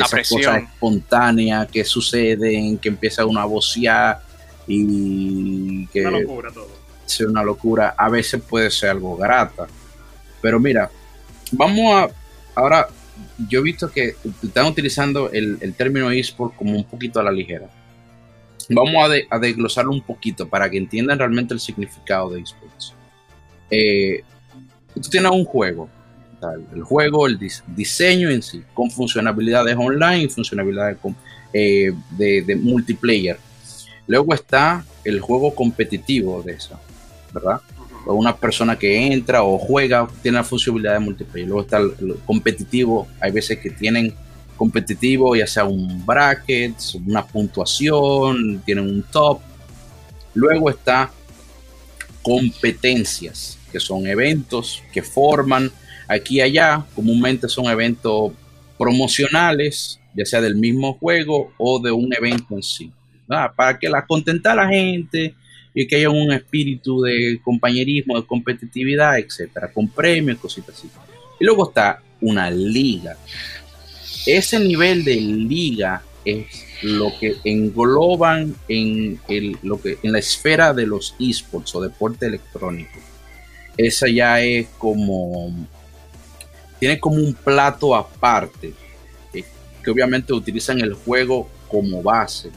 [0.00, 4.22] Esas cosas espontáneas que suceden, que empieza uno a vocear
[4.66, 6.70] y que una locura todo.
[7.06, 9.66] Es una locura, a veces puede ser algo grata.
[10.40, 10.90] Pero mira,
[11.52, 12.08] vamos a
[12.54, 12.88] ahora
[13.48, 17.32] yo he visto que están utilizando el, el término eSport como un poquito a la
[17.32, 17.68] ligera.
[18.68, 22.94] Vamos a, desglosarlo un poquito para que entiendan realmente el significado de esports.
[23.70, 24.22] Eh,
[24.94, 25.88] tú tienes un juego,
[26.74, 30.98] el juego, el diseño en sí, con funcionalidades online y funcionalidades
[31.52, 33.38] eh, de, multiplayer.
[34.06, 36.78] Luego está el juego competitivo de eso,
[37.32, 37.60] ¿verdad?
[38.06, 41.48] O una persona que entra o juega tiene la funcionalidad de multiplayer.
[41.48, 44.12] Luego está el, competitivo, hay veces que tienen
[44.56, 46.74] competitivo, ya sea un bracket,
[47.06, 49.40] una puntuación, tienen un top.
[50.34, 51.10] Luego está
[52.22, 55.70] competencias, que son eventos que forman
[56.12, 56.84] aquí y allá.
[56.94, 58.32] Comúnmente son eventos
[58.78, 62.90] promocionales, ya sea del mismo juego o de un evento en sí.
[63.26, 65.34] Para que la contentar a la gente
[65.74, 70.88] y que haya un espíritu de compañerismo, de competitividad, etcétera, con premios, cositas así.
[71.40, 73.16] Y luego está una liga.
[74.26, 76.46] Ese nivel de liga es
[76.82, 82.26] lo que engloban en, el, lo que, en la esfera de los esports o deporte
[82.26, 82.98] electrónico.
[83.76, 85.66] Esa ya es como
[86.82, 88.74] tiene como un plato aparte,
[89.32, 89.44] eh,
[89.84, 92.50] que obviamente utilizan el juego como base.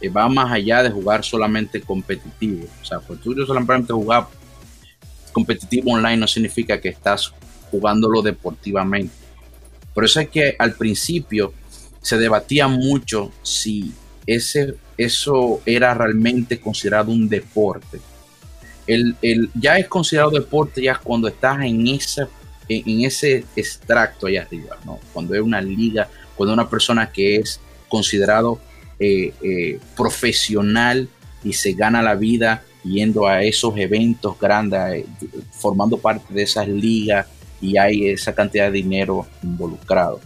[0.00, 2.66] eh, va más allá de jugar solamente competitivo.
[2.82, 4.26] O sea, pues tú solamente jugar
[5.30, 7.32] competitivo online no significa que estás
[7.70, 9.14] jugándolo deportivamente.
[9.94, 11.54] Por eso es que al principio
[12.02, 13.92] se debatía mucho si
[14.26, 18.00] ese, eso era realmente considerado un deporte.
[18.88, 19.16] El,
[19.54, 22.28] ya es considerado deporte ya cuando estás en, esa,
[22.70, 25.00] en, ese extracto allá arriba, ¿no?
[25.12, 28.60] cuando es una liga, cuando una persona que es considerado
[28.98, 31.08] eh, eh, profesional
[31.42, 35.06] y se gana la vida yendo a esos eventos grandes, eh,
[35.50, 37.26] formando parte de esas ligas
[37.60, 40.20] y hay esa cantidad de dinero involucrado.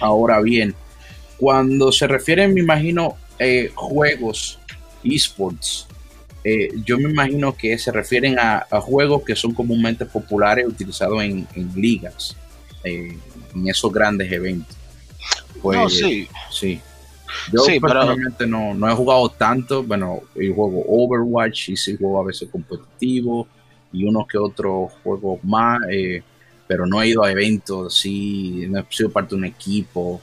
[0.00, 0.74] Ahora bien,
[1.38, 3.16] cuando se refieren, me imagino,
[3.74, 4.58] juegos,
[5.04, 5.88] esports,
[6.44, 11.46] eh, yo me imagino que se refieren a, juegos que son comúnmente populares utilizados en,
[11.74, 12.36] ligas,
[12.84, 13.20] en
[13.66, 14.76] esos grandes eventos.
[15.60, 16.28] Pues, sí.
[16.50, 16.80] Sí.
[17.52, 22.24] Yo personalmente no, no, he jugado tanto, bueno, yo juego Overwatch y sí juego a
[22.24, 23.46] veces competitivo
[23.92, 26.22] y unos que otros juegos más, eh,
[26.66, 30.20] pero no he ido a eventos sí no he sido parte de un equipo,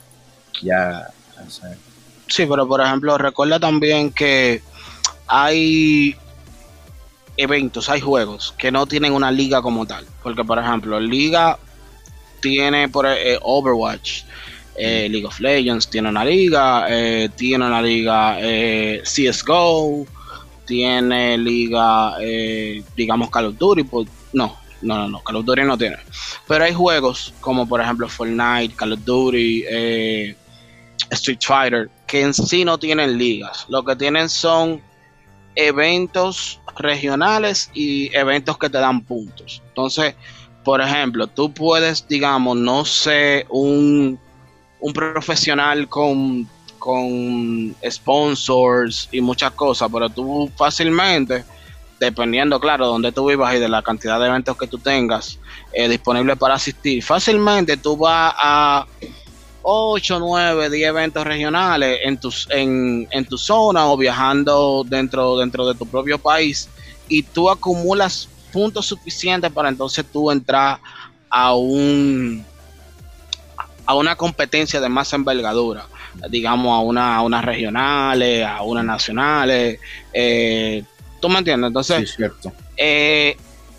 [0.62, 1.08] ya.
[2.28, 4.62] Sí, pero por ejemplo, recuerda también que
[5.28, 6.16] hay
[7.38, 11.58] eventos, hay juegos que no tienen una liga como tal, porque por ejemplo, liga
[12.46, 14.22] tiene por eh, Overwatch
[14.76, 18.38] eh, League of Legends tiene una liga, eh, tiene una liga
[19.02, 20.06] CSGO,
[20.66, 22.18] tiene liga,
[22.96, 23.84] digamos, Call of Duty.
[23.84, 25.98] Pues, no, no, no, no, Call of Duty no tiene.
[26.48, 29.64] Pero hay juegos como por ejemplo Fortnite, Call of Duty,
[31.10, 33.66] Street Fighter, que en sí no tienen ligas.
[33.70, 34.82] Lo que tienen son
[35.56, 39.62] eventos regionales y eventos que te dan puntos.
[39.70, 40.16] Entonces,
[40.64, 44.20] por ejemplo, tú puedes, digamos, no sé, un
[44.86, 51.44] un profesional con, con sponsors y muchas cosas, pero tú fácilmente,
[52.00, 55.40] dependiendo, claro, donde tú vivas y de la cantidad de eventos que tú tengas
[55.74, 58.86] eh, disponibles para asistir, fácilmente tú vas a
[59.68, 65.68] 8, 9, 10 eventos regionales en tu, en, en tu zona o viajando dentro, dentro
[65.68, 66.70] de tu propio país
[67.10, 70.80] y tú acumulas puntos suficientes para entonces tú entrar
[71.32, 72.46] a un
[73.88, 75.88] a una competencia de más envergadura,
[76.30, 79.80] digamos a una, a unas regionales, a unas nacionales.
[80.14, 80.84] Eh,
[81.20, 81.68] ¿Tú me entiendes?
[81.68, 82.52] Entonces, sí, cierto.
[82.78, 83.36] Eh,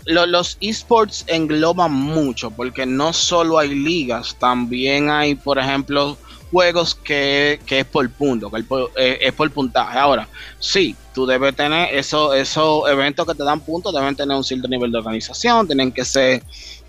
[0.07, 6.17] los esports engloban mucho porque no solo hay ligas, también hay, por ejemplo,
[6.51, 8.63] juegos que, es por punto, que
[8.95, 9.99] eh, es por puntaje.
[9.99, 10.27] Ahora,
[10.59, 14.67] sí, tú debes tener eso, esos eventos que te dan puntos, deben tener un cierto
[14.67, 16.41] nivel de organización, tienen que ser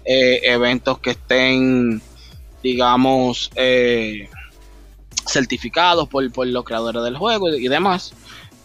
[0.05, 2.01] eventos que estén
[2.63, 4.29] digamos, eh,
[5.27, 8.13] certificados por, los creadores del juego y, demás.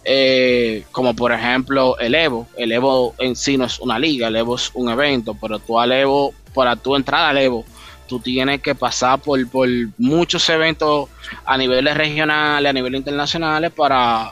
[0.06, 2.48] Eh, como por ejemplo el Evo.
[2.58, 5.80] El Evo en sí no es una liga, el Evo es un evento, pero tú
[5.80, 7.66] al Evo, para tu entrar al Evo,
[8.08, 11.10] tú tienes que pasar por, por muchos eventos
[11.46, 14.32] a niveles regionales, a niveles internacionales para,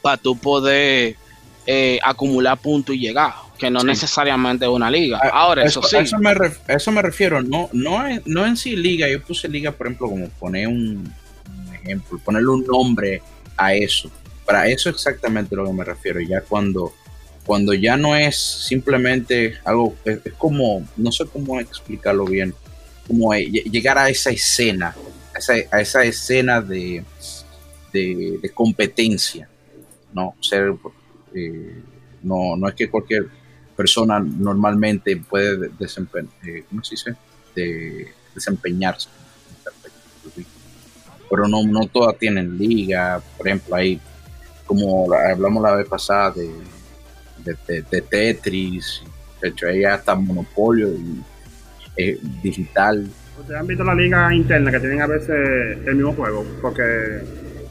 [0.00, 1.16] para tú poder
[1.66, 5.20] eh, acumular puntos y llegar que no necesariamente es una liga.
[5.22, 5.96] Ah, Ahora, eso, sí.
[5.96, 6.34] Eso me,
[6.66, 9.08] eso me refiero, no, no, en, no en sí liga.
[9.08, 11.14] Yo puse liga, por ejemplo, como poner un,
[11.72, 13.22] ejemplo, ponerle un nombre
[13.56, 14.10] a eso.
[14.44, 16.20] Para eso exactamente lo que me refiero.
[16.20, 16.92] Ya cuando,
[17.46, 22.54] cuando ya no es simplemente algo, es, como, no sé cómo explicarlo bien,
[23.06, 24.94] como llegar a esa escena,
[25.70, 27.04] a esa, escena de,
[27.92, 29.48] de, competencia,
[30.12, 30.34] ¿no?
[30.40, 30.74] Ser,
[31.34, 31.82] eh,
[32.22, 33.28] no, no es que cualquier
[33.76, 36.30] persona normalmente puede desempeñar,
[37.56, 39.08] eh, desempeñarse.
[41.28, 44.00] Pero no, no todas tienen liga, por ejemplo, hay,
[44.72, 49.02] como hablamos la vez pasada de, de, Tetris,
[49.40, 51.22] de hecho hay hasta Monopolio y
[51.96, 53.08] eh, digital.
[53.38, 56.44] ¿Ustedes han visto la liga interna que tienen a veces el mismo juego?
[56.60, 57.22] Porque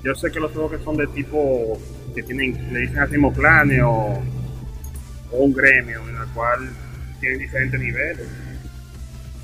[0.04, 1.80] yo sé que los juegos que son de tipo,
[2.14, 4.22] que tienen, le dicen así planes o
[5.32, 6.70] o un gremio en el cual
[7.20, 8.28] tienen diferentes niveles.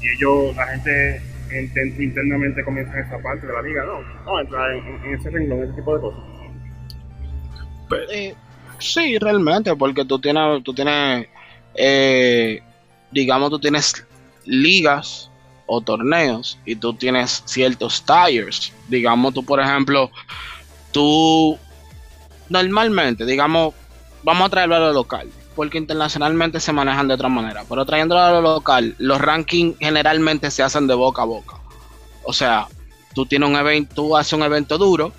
[0.02, 1.22] Y ellos, la gente
[2.00, 5.74] internamente comienza en esa parte de la liga, no, no entra en, ese renglón, ese
[5.74, 6.20] tipo de cosas.
[8.12, 8.36] Eh,
[8.80, 11.28] sí, realmente, porque tú tienes, tú tienes,
[11.76, 12.62] eh,
[13.12, 14.06] digamos, tú tienes
[14.46, 15.30] ligas
[15.66, 18.74] o torneos y tú tienes ciertos tires.
[18.88, 20.12] Digamos, tú, por ejemplo,
[20.92, 21.58] tú
[22.50, 23.74] normalmente, digamos,
[24.24, 27.66] vamos a traerlo a lo local porque internacionalmente se manejan de otra manera.
[27.68, 31.56] Pero trayéndolo a lo local, los rankings generalmente se hacen de boca a boca.
[32.24, 32.68] O sea,
[33.16, 35.12] tú tienes un evento, tú haces un evento duro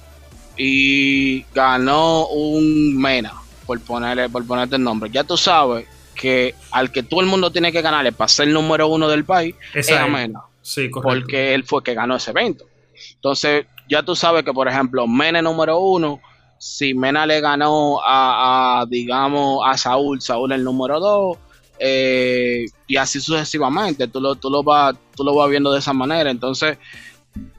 [0.58, 3.32] y ganó un Mena,
[3.64, 5.08] por ponerle, por ponerte el nombre.
[5.10, 8.54] Ya tú sabes que al que todo el mundo tiene que ganarle para ser el
[8.54, 10.42] número uno del país es a Mena.
[10.60, 11.20] Sí, correcto.
[11.20, 12.66] Porque él fue que ganó ese evento.
[13.14, 16.20] Entonces, ya tú sabes que, por ejemplo, Mena número uno,
[16.58, 21.38] si Mena le ganó a, digamos, a Saúl, Saúl el número dos,
[21.78, 25.92] eh, y así sucesivamente, tú lo, tú, lo vas, tú lo vas viendo de esa
[25.92, 26.30] manera.
[26.30, 26.78] Entonces,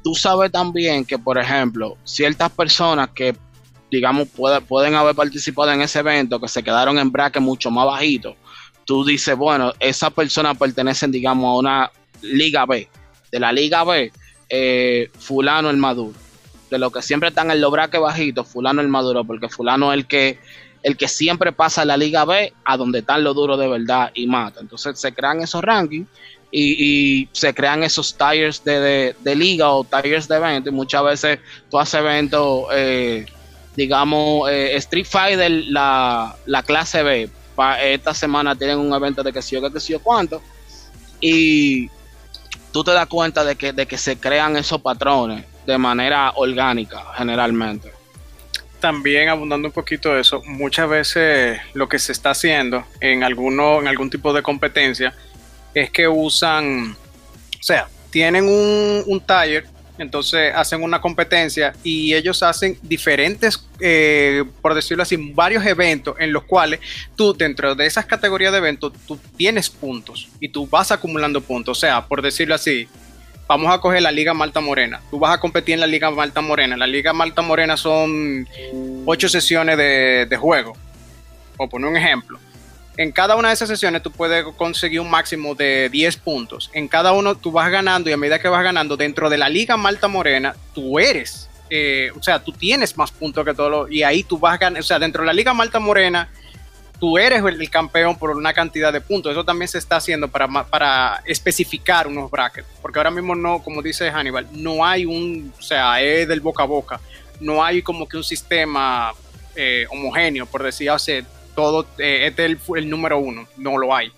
[0.04, 3.36] tú sabes también que, por ejemplo, ciertas personas que,
[3.92, 8.36] digamos, pueden haber participado en ese evento, que se quedaron en bracket mucho más bajito,
[8.86, 12.88] tú dices, bueno, esas personas pertenecen, digamos, a una Liga B.
[13.32, 14.12] De la Liga B,
[14.50, 16.18] eh, fulano el maduro.
[16.70, 20.00] De lo que siempre están en los braques bajitos, fulano el maduro, porque fulano es
[20.00, 20.40] el que
[20.82, 24.12] el que siempre pasa a la Liga B a donde están los duros de verdad
[24.14, 24.60] y mata.
[24.62, 26.08] Entonces se crean esos rankings
[26.52, 30.70] y, se crean esos tires de, liga o tires de evento.
[30.70, 33.26] Y muchas veces tú haces eventos, eh,
[33.76, 37.30] digamos, eh, Street Fighter, la, la clase B.
[37.84, 40.42] esta semana tienen un evento de que si yo, que si yo cuánto.
[41.22, 41.90] Y
[42.72, 47.04] tú te das cuenta de que, de que se crean esos patrones de manera orgánica,
[47.16, 47.92] generalmente.
[48.80, 53.82] También abundando un poquito de eso, muchas veces lo que se está haciendo en, alguno,
[53.82, 55.14] en algún tipo de competencia
[55.74, 56.96] es que usan,
[57.60, 59.66] o sea, tienen un, un taller
[60.00, 66.32] entonces hacen una competencia y ellos hacen diferentes, eh, por decirlo así, varios eventos en
[66.32, 66.80] los cuales
[67.18, 71.78] tú dentro de esas categorías de eventos tú tienes puntos y tú vas acumulando puntos.
[71.78, 72.88] O sea, por decirlo así,
[73.46, 75.02] vamos a coger la Liga Malta Morena.
[75.12, 76.78] Tú vas a competir en la Liga Malta Morena.
[76.78, 78.48] La Liga Malta Morena son
[79.06, 80.78] ocho sesiones de, de juego.
[81.58, 82.40] Por poner un ejemplo
[83.00, 86.70] en cada una de esas sesiones tú puedes conseguir un máximo de 10 puntos.
[86.74, 89.48] En cada uno tú vas ganando y a medida que vas ganando dentro de la
[89.48, 94.04] Liga Malta Morena, tú eres, eh, o sea, tú tienes más puntos que todos y
[94.04, 96.30] ahí tú vas ganando, o sea, dentro de la Liga Malta Morena,
[97.00, 99.32] tú eres el, campeón por una cantidad de puntos.
[99.32, 103.82] Eso también se está haciendo para, para especificar unos brackets, porque ahora mismo no, como
[103.82, 107.00] dice Hannibal, no hay un, o sea, es del boca a boca,
[107.40, 109.14] no hay como que un sistema
[109.56, 111.24] eh, homogéneo, por decir, o sea,
[111.60, 114.10] todo, eh, este es el, número uno, no lo hay.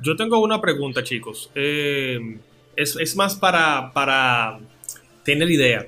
[0.00, 1.48] Yo tengo una pregunta, chicos.
[1.54, 2.38] Eh,
[2.74, 4.58] es, más para, para
[5.22, 5.86] tener idea.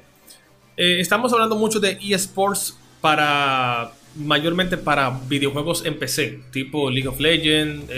[0.77, 7.19] Eh, estamos hablando mucho de eSports para mayormente para videojuegos en PC, tipo League of
[7.19, 7.91] Legends,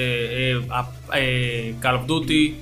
[1.81, 2.57] Call of Duty,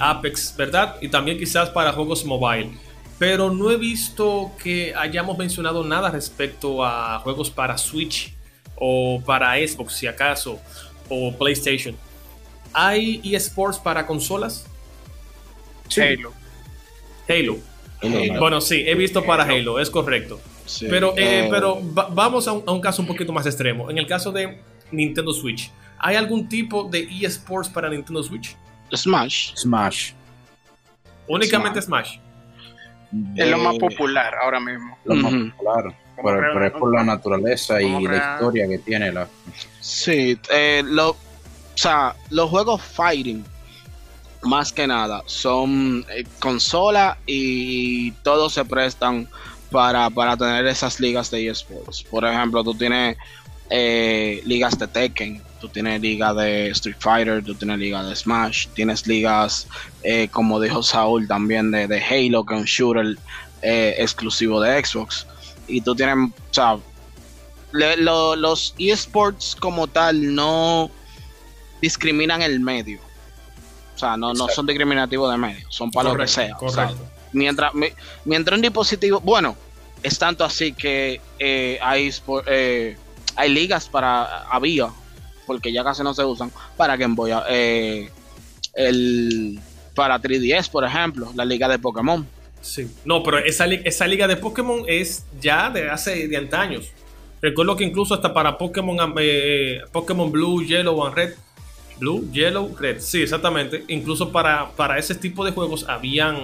[0.00, 0.96] Apex, ¿verdad?
[1.00, 2.70] Y también quizás para juegos mobile.
[3.16, 8.34] Pero no he visto que hayamos mencionado nada respecto a juegos para Switch
[8.80, 10.58] o para Xbox si acaso,
[11.08, 11.94] o PlayStation.
[12.72, 14.66] ¿Hay eSports para consolas?
[15.96, 16.32] Halo.
[17.28, 17.58] Halo.
[18.38, 20.40] Bueno, sí, he visto para Halo, es correcto.
[20.88, 23.90] Pero, eh, eh, pero vamos a un, caso un poquito más extremo.
[23.90, 28.56] En el caso de Nintendo Switch, ¿hay algún tipo de eSports para Nintendo Switch?
[28.94, 29.52] Smash.
[29.56, 30.12] Smash.
[31.26, 32.18] Únicamente Smash.
[33.36, 34.96] Es lo más popular ahora mismo.
[35.04, 35.96] Lo más popular.
[36.22, 39.28] Pero, es por la naturaleza y la historia que tiene la.
[39.80, 41.16] Sí, eh, lo, o
[41.74, 43.44] sea, los juegos fighting,
[44.42, 49.28] más que nada, son eh, consola y todos se prestan
[49.70, 52.02] para, para tener esas ligas de esports.
[52.02, 53.16] Por ejemplo, tú tienes
[53.70, 58.66] eh, ligas de Tekken, tú tienes liga de Street Fighter, tú tienes liga de Smash,
[58.74, 59.66] tienes ligas,
[60.32, 63.16] como dijo Saúl, también de, de Halo, que es un shooter
[63.62, 65.26] exclusivo de Xbox
[65.70, 66.78] y tú tienes, o sea,
[67.72, 70.90] los esports como tal no
[71.80, 73.00] discriminan el medio.
[73.94, 76.56] O sea, no, no son discriminativos de medio, son para lo que sea.
[77.32, 77.72] mientras,
[78.24, 79.56] mientras un dispositivo, bueno,
[80.02, 82.10] es tanto así que eh, hay,
[82.46, 82.96] eh,
[83.36, 84.88] hay ligas para, había,
[85.46, 88.10] porque ya casi no se usan, para Game Boy, eh,
[88.74, 89.60] el,
[89.94, 92.26] para 3DS, por ejemplo, la liga de Pokémon
[92.60, 92.90] Sí.
[93.04, 96.92] No, pero esa, esa liga de Pokémon es ya de hace de antaños.
[97.42, 101.34] Recuerdo que incluso hasta para Pokémon, eh, Pokémon Blue, Yellow and Red.
[101.98, 103.00] Blue, Yellow, Red.
[103.00, 103.84] Sí, exactamente.
[103.88, 106.36] Incluso para, para ese tipo de juegos habían,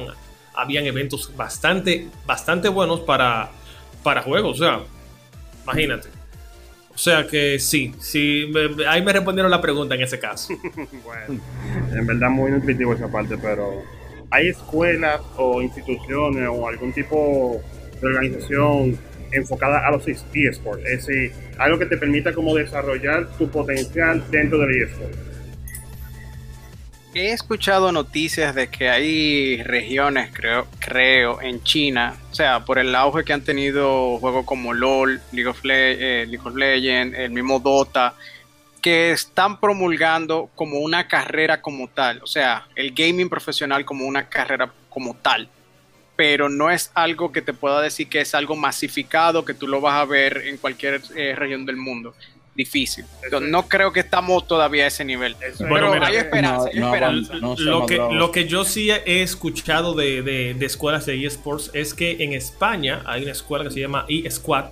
[0.55, 3.51] habían eventos bastante, bastante buenos para,
[4.03, 4.61] para juegos.
[4.61, 4.80] O sea,
[5.64, 6.09] imagínate.
[6.95, 8.51] O sea que sí, sí,
[8.88, 10.55] ahí me respondieron la pregunta en ese caso.
[11.05, 11.43] bueno,
[11.93, 13.82] en verdad muy nutritivo esa parte, pero
[14.31, 17.61] ¿hay escuelas o instituciones o algún tipo
[18.01, 18.99] de organización
[19.33, 20.85] enfocada a los eSports?
[20.85, 25.14] Es decir, algo que te permita como desarrollar tu potencial dentro del eSport.
[27.14, 32.95] he escuchado noticias de que hay regiones, creo, creo, en China, o sea, por el
[32.95, 37.59] auge que han tenido juegos como LOL, League of, eh, League of Legends, el mismo
[37.59, 38.16] Dota,
[38.87, 44.28] que están promulgando como una carrera como tal, o sea, el gaming profesional como una
[44.28, 45.49] carrera como tal,
[46.14, 49.80] pero no es algo que te pueda decir que es algo masificado, que tú lo
[49.80, 52.14] vas a ver en cualquier eh, región del mundo
[52.55, 53.05] difícil.
[53.43, 55.34] no creo que estamos todavía a ese nivel.
[55.59, 56.70] Pero hay esperanza.
[57.34, 62.22] lo, que, lo que yo sí he escuchado de, de, escuelas de eSports es que
[62.22, 64.66] en España hay una escuela que se llama eSquad,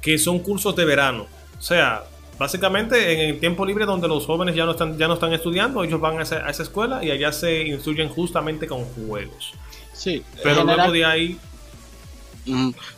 [0.00, 1.26] que son cursos de verano.
[1.58, 2.04] O sea,
[2.38, 5.82] básicamente en el tiempo libre donde los jóvenes ya no están, ya no están estudiando,
[5.84, 9.52] ellos van a esa, a esa escuela y allá se instruyen justamente con juegos.
[9.92, 11.38] Sí, pero luego de ahí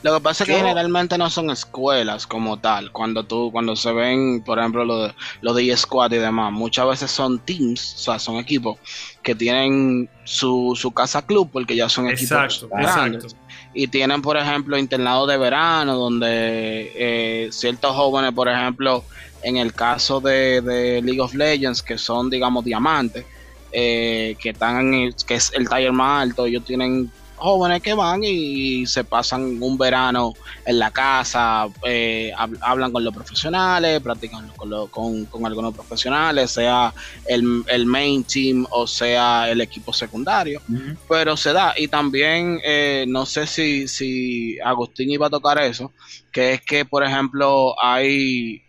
[0.03, 2.93] lo que pasa es que generalmente no son escuelas como tal.
[2.93, 6.87] Cuando tú, cuando se ven, por ejemplo, lo de, lo de squad y demás, muchas
[6.87, 8.79] veces son teams, o sea, son equipos
[9.23, 13.37] que tienen su, su casa club porque ya son equipos grandes.
[13.75, 19.05] Y tienen, por ejemplo, internados de verano donde eh, ciertos jóvenes, por ejemplo,
[19.43, 23.25] en el caso de, League of Legends, que son, digamos, diamantes,
[23.73, 28.23] eh, que están en que es el taller más alto, ellos tienen jóvenes que van
[28.25, 30.35] y se pasan un verano
[30.65, 34.87] en la casa, eh, hablan con los profesionales, practican con,
[35.27, 36.93] con, algunos profesionales, sea
[37.27, 40.61] el, main team o sea el equipo secundario,
[41.09, 41.75] pero se da.
[41.77, 45.93] Y también, eh, no sé si, si Agustín iba a tocar eso,
[46.33, 48.63] que es que, por ejemplo, hay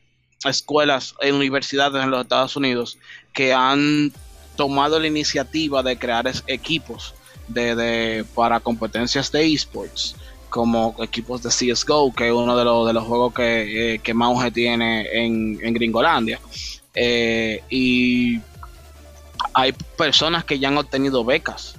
[0.45, 2.97] escuelas en universidades en los Estados Unidos
[3.33, 4.11] que han
[4.55, 7.13] tomado la iniciativa de crear equipos
[7.47, 10.15] de, para competencias de esports
[10.49, 14.13] como equipos de CSGO, que es uno de los, de los juegos que, eh, que
[14.13, 16.39] más tiene en, en Gringolandia.
[16.95, 18.39] Eh, y
[19.53, 21.75] hay personas que ya han obtenido becas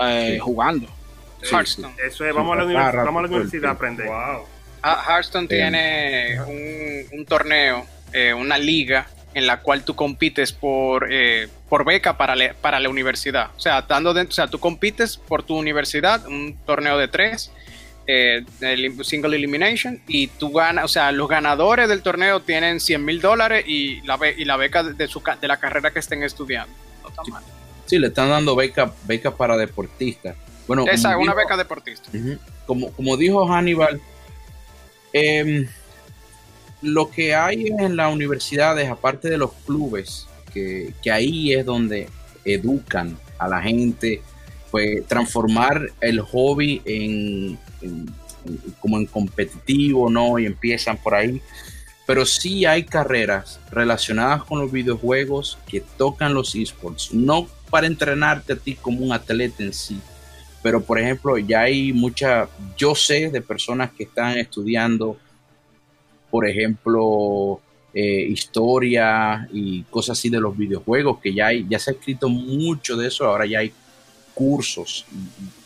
[0.00, 0.88] eh, jugando.
[1.40, 4.06] Eso es, vamos, a la universidad, vamos a la universidad a aprender.
[4.06, 4.46] Wow.
[4.82, 7.86] Hearthstone tiene un, un torneo,
[8.36, 13.50] una liga en la cual tú compites por, eh, por beca para, para la universidad.
[13.56, 17.50] O sea, dando o sea, tú compites por tu universidad, un torneo de tres,
[18.06, 18.44] eh,
[19.02, 23.64] single elimination, y tú ganas, o sea, los ganadores del torneo tienen 100 mil dólares
[23.66, 26.74] y la, y la beca de, su, de la carrera que estén estudiando.
[27.86, 30.36] sí, le están dando beca, beca para deportistas.
[30.66, 32.10] Bueno, Esa es una beca deportista.
[32.66, 34.00] como, como dijo Hannibal,
[35.12, 35.68] eh,
[36.82, 42.08] lo que hay en las universidades, aparte de los clubes, que, ahí es donde
[42.44, 44.20] educan a la gente,
[44.70, 47.58] pues transformar el hobby en,
[48.80, 50.38] como en competitivo, ¿no?
[50.38, 51.40] Y empiezan por ahí.
[52.06, 58.54] Pero sí hay carreras relacionadas con los videojuegos que tocan los esports, no para entrenarte
[58.54, 59.98] a ti como un atleta en sí,
[60.62, 65.18] pero por ejemplo ya hay mucha, yo sé de personas que están estudiando
[66.32, 67.60] por ejemplo,
[67.92, 72.30] eh, historia y cosas así de los videojuegos, que ya, hay, ya se ha escrito
[72.30, 73.70] mucho de eso, ahora ya hay
[74.32, 75.04] cursos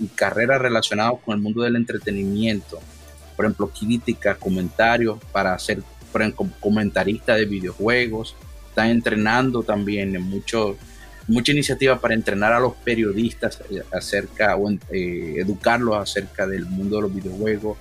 [0.00, 2.80] y, carreras relacionadas con el mundo del entretenimiento,
[3.36, 5.84] por ejemplo, crítica, comentarios para ser
[6.58, 8.34] comentarista de videojuegos,
[8.70, 10.76] están entrenando también en mucho,
[11.28, 13.60] mucha iniciativa para entrenar a los periodistas
[13.92, 17.78] acerca o eh, educarlos acerca del mundo de los videojuegos,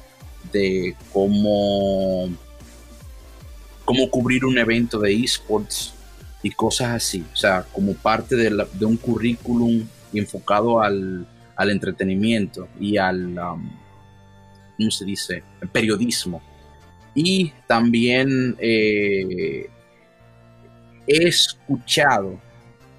[0.51, 2.29] de cómo
[3.85, 5.93] cómo cubrir un evento de esports
[6.43, 7.23] y cosas así.
[7.31, 11.27] O sea, como parte de, un currículum enfocado al,
[11.57, 13.69] entretenimiento y al, um,
[14.75, 16.41] ¿cómo se dice?, periodismo.
[17.13, 19.69] Y también eh,
[21.07, 22.39] he escuchado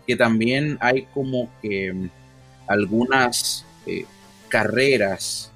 [0.07, 2.09] que también hay como que um,
[2.67, 4.05] algunas eh,
[4.49, 5.53] carreras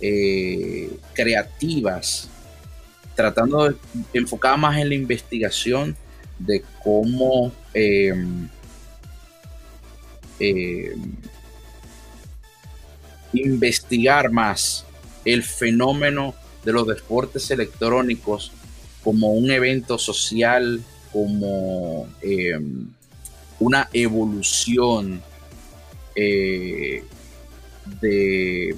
[0.00, 2.30] eh, creativas
[3.14, 3.76] tratando de
[4.12, 5.96] enfocar más en la investigación
[6.38, 8.48] de cómo em,
[13.32, 14.84] investigar más
[15.24, 16.34] el fenómeno
[16.64, 18.52] de los deportes electrónicos
[19.02, 20.82] como un evento social,
[21.12, 22.08] como
[23.60, 25.22] una evolución
[26.14, 27.04] eh,
[28.00, 28.76] de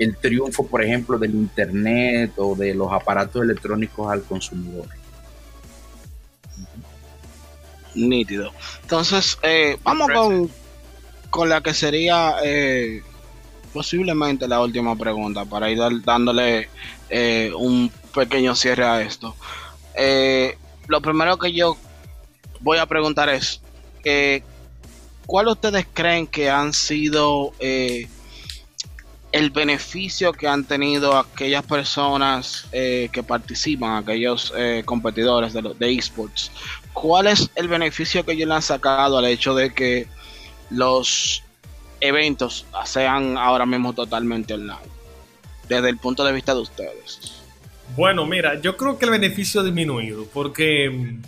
[0.00, 4.88] el triunfo, por ejemplo, del Internet o de los aparatos electrónicos al consumidor.
[7.94, 8.52] Nítido.
[8.82, 10.50] Entonces, eh, vamos con,
[11.28, 13.02] con, la que sería eh,
[13.74, 16.70] posiblemente la última pregunta para ir dándole
[17.10, 19.36] eh, un pequeño cierre a esto.
[20.88, 21.76] lo primero que yo
[22.60, 23.60] voy a preguntar es,
[25.26, 28.08] ¿cuál ustedes creen que han sido eh,
[29.32, 35.94] el beneficio que han tenido aquellas personas eh, que participan, aquellos eh, competidores de, de
[35.94, 36.50] esports?
[36.92, 40.08] ¿Cuál es el beneficio que ellos le han sacado al hecho de que
[40.70, 41.42] los
[42.00, 45.00] eventos sean ahora mismo totalmente online?
[45.68, 47.40] Desde el punto de vista de ustedes.
[47.96, 51.20] Bueno, mira, yo creo que el beneficio ha disminuido porque mm, eh,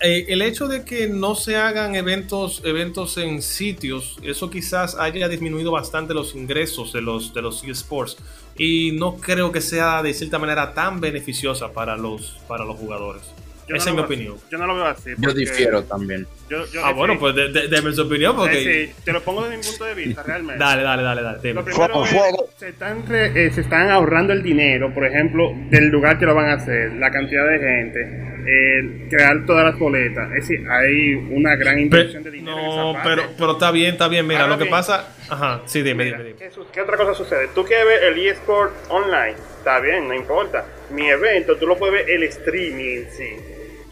[0.00, 5.72] el hecho de que no se hagan eventos, eventos en sitios, eso quizás haya disminuido
[5.72, 8.16] bastante los ingresos de los, de los eSports
[8.56, 13.22] y no creo que sea de cierta manera tan beneficiosa para los, para los jugadores.
[13.66, 14.34] Yo Esa no es mi opinión.
[14.36, 14.44] así.
[14.50, 15.10] Yo no lo veo así.
[15.18, 16.26] Yo difiero también.
[16.50, 18.86] yo- yo- Ah, bueno, pues de- de- su opinión porque...
[18.88, 20.58] sí, te lo pongo desde mi punto de vista, realmente.
[20.62, 21.54] Dale, dale, dale, dale.
[21.54, 22.10] Lo primero es.
[22.58, 26.34] Se, están re- eh, se están ahorrando el dinero, por ejemplo, del lugar que lo
[26.34, 30.28] van a hacer, la cantidad de gente, eh, crear todas las boletas.
[30.32, 32.58] Es decir, hay una gran inversión de dinero.
[32.58, 33.08] en no, esa parte.
[33.22, 34.26] pero, pero está bien, está bien.
[34.26, 34.70] Mira, Ahora lo que bien.
[34.72, 35.08] pasa...
[35.30, 36.38] Ajá, sí, dime, Mira, dime, dime.
[36.50, 37.48] ¿qué, qué otra cosa sucede?
[37.54, 40.66] Tú quieres ver el eSport online, está bien, no importa.
[40.90, 43.28] Mi evento, tú lo puedes ver el streaming, sí.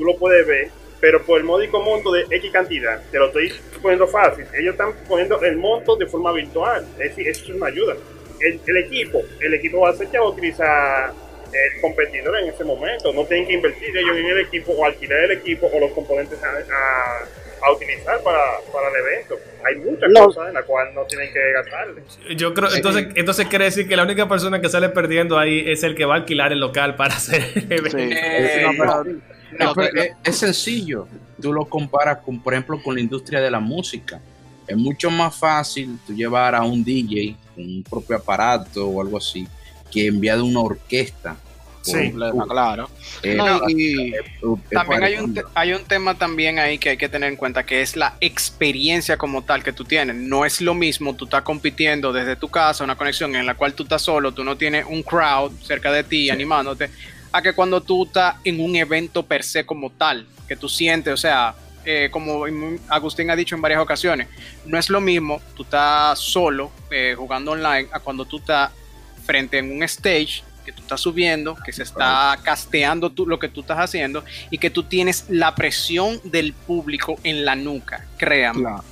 [0.03, 0.69] Tú lo puedes ver,
[1.01, 4.45] pero por el módico monto de X cantidad, te lo estoy poniendo fácil.
[4.59, 7.95] Ellos están poniendo el monto de forma virtual, es decir, eso es una ayuda.
[8.41, 11.13] El, el equipo, el equipo va a ser que va a utilizar
[11.53, 13.13] el competidor en ese momento.
[13.13, 16.43] No tienen que invertir ellos en el equipo o alquilar el equipo o los componentes
[16.43, 17.25] a, a-
[17.65, 18.41] a utilizar para,
[18.73, 19.37] para el evento.
[19.65, 20.25] Hay muchas No.
[20.25, 22.03] cosas en las cuales no tienen que gastarle.
[22.37, 25.85] Yo creo, entonces, entonces quiere decir que la única persona que sale perdiendo ahí es
[25.85, 27.99] el que va a alquilar el local para hacer el evento.
[27.99, 28.11] Sí.
[28.13, 29.21] Eh,
[29.59, 31.09] no, es, pero- es- es sencillo.
[31.41, 34.21] Tú lo comparas con, por ejemplo, con la industria de la música.
[34.67, 39.19] Es mucho más fácil tú llevar a un DJ con un propio aparato o algo
[39.19, 39.47] así
[39.91, 41.37] que enviar una orquesta.
[41.83, 42.13] Sí,
[42.49, 42.89] claro.
[43.25, 46.97] Eh, No, y- eh, eh, También hay un, hay un tema también ahí que hay
[46.97, 50.15] que tener en cuenta, que es la experiencia como tal que tú tienes.
[50.15, 53.75] No es lo mismo, tú estás compitiendo desde tu casa, una conexión en la cual
[53.75, 56.89] tú estás solo, tú no tienes un crowd cerca de ti animándote,
[57.33, 61.13] a que cuando tú estás en un evento per se como tal, que tú sientes,
[61.13, 61.55] o sea,
[61.85, 62.45] eh, como
[62.89, 64.29] Agustín ha dicho en varias ocasiones,
[64.65, 68.71] no es lo mismo tú estás solo eh, jugando online a cuando tú estás
[69.25, 73.49] frente en un stage que tú estás subiendo, que se está casteando tú, lo que
[73.49, 78.07] tú estás haciendo y que tú tienes la presión del público en la nuca.
[78.17, 78.85] Créanme, Claro.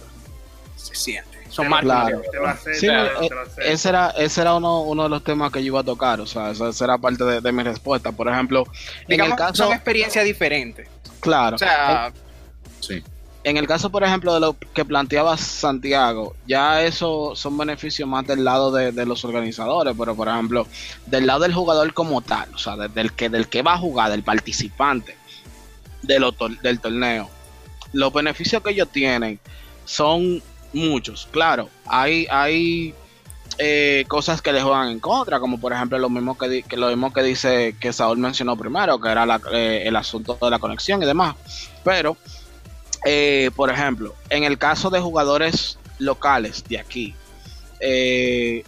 [0.75, 1.30] se siente.
[1.51, 2.11] Son marcas.
[2.11, 2.23] Claro.
[2.75, 3.09] Sí, eh,
[3.65, 6.27] ese era, ese era uno, uno de los temas que yo iba a tocar, o
[6.27, 8.13] sea, esa, esa era parte de, de mi respuesta.
[8.13, 8.65] Por ejemplo,
[9.09, 10.89] en el caso, son experiencias diferentes.
[11.21, 12.13] claro, O sea,
[12.81, 13.03] Sí.
[13.45, 18.27] en el caso, por ejemplo, de lo que planteaba Santiago, ya eso son beneficios más
[18.27, 20.67] del lado de, de los organizadores, pero por ejemplo,
[21.07, 23.79] del lado del jugador como tal, o sea, de- del que, del que va a
[23.79, 25.17] jugar, del participante
[26.03, 26.33] de lo
[26.63, 27.29] del torneo,
[27.93, 29.39] los beneficios que ellos tienen
[29.85, 30.43] son
[30.73, 32.95] muchos, claro, hay, hay
[33.59, 36.77] eh, cosas que le juegan en contra, como por ejemplo lo mismo que, di- que
[36.77, 40.51] lo mismo que dice que Saúl mencionó primero, que era la- eh, el asunto de
[40.51, 41.35] la conexión y demás,
[41.85, 42.17] pero
[43.05, 47.15] eh, por ejemplo, en el caso de jugadores locales de aquí,
[47.81, 48.63] eh,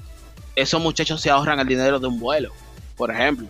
[0.56, 2.52] esos muchachos se ahorran el dinero de un vuelo,
[2.96, 3.46] por ejemplo,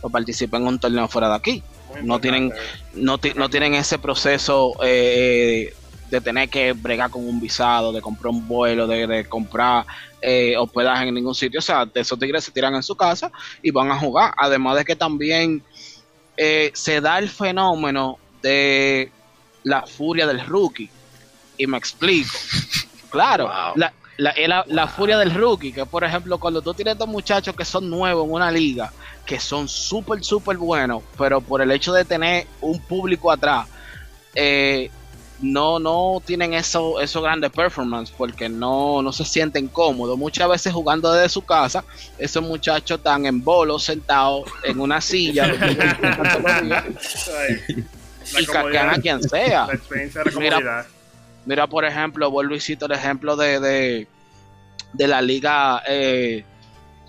[0.00, 1.62] o participan en un torneo fuera de aquí.
[1.90, 2.52] Muy no tienen-.
[2.94, 5.74] No, no tienen ese proceso eh,
[6.10, 9.84] de tener que bregar con un visado, de comprar un vuelo, de, de comprar
[10.22, 11.58] eh, hospedaje en ningún sitio.
[11.58, 13.30] O sea, de esos tigres se tiran en su casa
[13.62, 14.32] y van a jugar.
[14.36, 15.62] Además de que también
[16.36, 19.10] eh, se da el fenómeno de
[19.64, 20.90] la furia del rookie.
[21.56, 22.30] Y me explico.
[23.10, 23.72] Claro, Wow.
[23.76, 27.54] la, la, la- la furia del rookie, que por ejemplo, cuando tú tienes dos muchachos
[27.56, 28.92] que son nuevos en una liga,
[29.26, 33.66] que son súper, súper buenos, pero por el hecho de tener un público atrás,
[34.34, 34.90] eh,
[35.40, 40.18] no, no tienen eso, esos grandes performance porque no, no se sienten cómodos.
[40.18, 41.84] Muchas veces jugando desde su casa,
[42.18, 45.46] esos muchachos están en bolos sentados en una silla
[48.38, 49.66] y caquean a quien sea.
[49.66, 50.86] La experiencia de la Mira.
[51.46, 54.06] Mira, por ejemplo, vuelvo y cito el ejemplo de, de,
[54.92, 56.44] de la liga eh,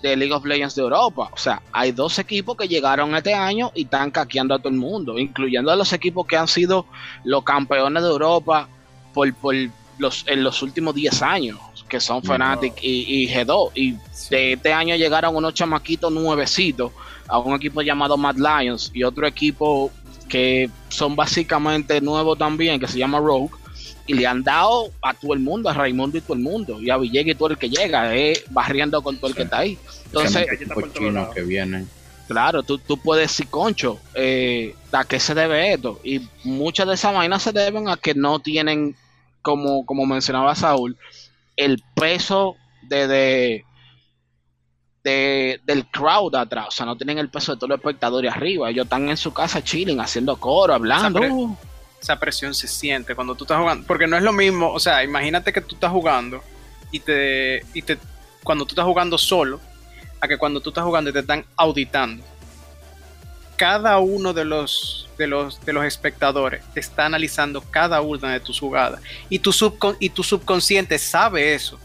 [0.02, 1.30] de League of Legends de Europa.
[1.32, 4.78] O sea, hay dos equipos que llegaron este año y están caqueando a todo el
[4.78, 6.86] mundo, incluyendo a los equipos que han sido
[7.24, 8.68] los campeones de Europa
[9.12, 9.54] por, por
[9.98, 13.70] los, en los últimos 10 años, que son Fnatic y, y G2.
[13.74, 13.92] Y
[14.30, 16.92] de este año llegaron unos chamaquitos nuevecitos
[17.28, 19.90] a un equipo llamado Mad Lions y otro equipo
[20.28, 23.59] que son básicamente nuevos también, que se llama Rogue
[24.10, 26.90] y le han dado a todo el mundo, a Raimundo y todo el mundo, y
[26.90, 29.78] a Villegas y todo el que llega, eh, barriendo con todo el que está ahí.
[30.06, 30.46] Entonces,
[31.32, 31.88] que vienen.
[32.26, 36.00] claro, tú, tú puedes decir, concho, eh, ¿a qué se debe esto?
[36.02, 38.96] Y muchas de esas vainas se deben a que no tienen
[39.42, 40.96] como, como mencionaba Saúl,
[41.56, 42.56] el peso
[42.88, 43.64] de, de,
[45.04, 46.66] de- del crowd atrás.
[46.68, 48.70] O sea, no tienen el peso de todos los espectadores arriba.
[48.70, 51.20] Ellos están en su casa chilling, haciendo coro, hablando.
[52.00, 53.86] Esa presión se siente cuando tú estás jugando.
[53.86, 56.42] Porque no es lo mismo, o sea, imagínate que tú estás jugando
[56.90, 57.98] y te, y te
[58.42, 59.60] cuando tú estás jugando solo,
[60.20, 62.24] a que cuando tú estás jugando y te están auditando.
[63.56, 68.40] Cada uno de los, de los, de los espectadores te está analizando cada una de
[68.40, 69.02] tus jugadas.
[69.28, 71.78] Y tu, subcon- y tu subconsciente sabe eso.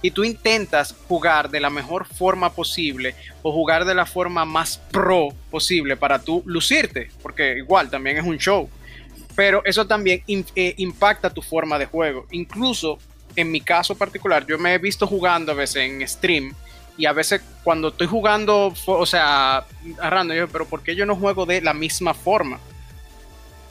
[0.00, 4.78] Y tú intentas jugar de la mejor forma posible o jugar de la forma más
[4.90, 7.10] pro posible para tú lucirte.
[7.20, 8.70] Porque igual también es un show
[9.38, 12.26] pero eso también eh, impacta tu forma de juego.
[12.32, 12.98] Incluso
[13.36, 16.52] en mi caso particular, yo me he visto jugando a veces en stream
[16.96, 19.64] y a veces cuando estoy jugando, o sea,
[19.98, 22.58] agarrando, yo, pero ¿por qué yo no juego de la misma forma?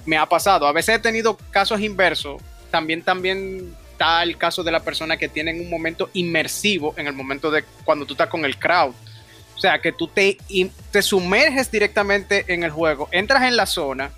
[0.06, 0.68] Me ha pasado.
[0.68, 2.42] A veces he tenido casos inversos.
[2.72, 7.14] También, también está el caso de la persona que tiene un momento inmersivo en el
[7.14, 8.94] momento de cuando tú estás con el crowd.
[9.58, 10.38] O sea, que tú te,
[10.92, 14.14] te sumerges directamente en el juego, entras en la zona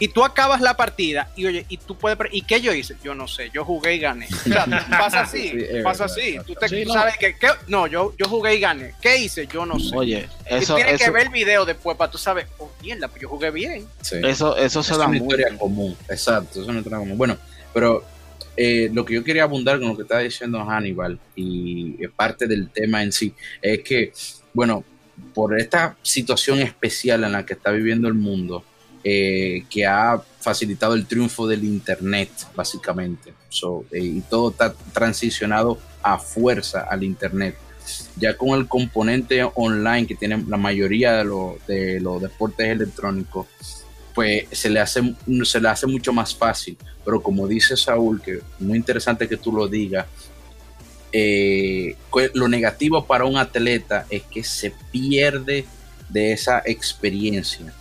[0.00, 2.96] y tú acabas la partida y oye, y tú puedes, ¿y qué yo hice?
[3.02, 4.28] Yo no sé, yo jugué y gané.
[4.30, 6.38] O sea, pasa así, Sí, pasa verdad, así.
[6.46, 6.94] Tú, te, Sí, tú no.
[6.94, 8.94] sabes que, que- no, yo, yo jugué y gané.
[9.00, 9.46] ¿Qué hice?
[9.46, 9.96] Yo no sé.
[9.96, 13.08] Oye, y eso, tienes que eso, ver el video después para tú saber, oh, mierda,
[13.08, 13.86] pues yo jugué bien.
[14.00, 14.16] Sí.
[14.24, 15.36] eso, eso se es da una mucho.
[15.36, 17.18] historia común, exacto, es una historia común.
[17.18, 17.36] Bueno,
[17.74, 18.04] pero
[18.56, 22.70] eh, lo que yo quería abundar con lo que estaba diciendo Hannibal y parte del
[22.70, 24.12] tema en sí es que,
[24.52, 24.84] bueno,
[25.34, 28.64] por esta situación especial en la que está viviendo el mundo,
[29.10, 35.78] eh, que ha facilitado el triunfo del Internet, básicamente, So, eh, y todo está transicionado
[36.02, 37.56] a fuerza al Internet.
[38.16, 41.24] Ya con el componente online que tienen la mayoría de,
[41.66, 43.46] de los deportes electrónicos,
[44.14, 45.00] pues se le hace
[45.44, 46.76] se le hace mucho más fácil.
[47.02, 50.04] Pero como dice Saúl, que muy interesante que tú lo digas,
[51.12, 55.64] eh, que lo negativo para un atleta es que se pierde
[56.10, 57.72] de esa experiencia.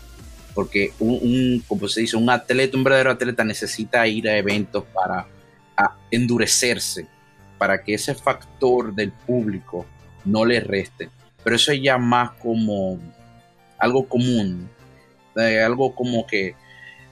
[0.58, 5.28] Porque un, como se dice, un atleta, un verdadero atleta necesita ir a eventos para
[6.10, 7.06] endurecerse,
[7.60, 9.86] para que ese factor del público
[10.26, 11.12] no le reste.
[11.44, 12.98] Pero eso es ya más como
[13.78, 14.68] algo común,
[15.36, 16.56] eh, algo como que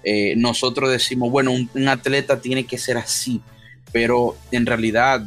[0.04, 3.44] eh, nosotros decimos, bueno, un, un atleta tiene que ser así,
[3.92, 5.24] pero en realidad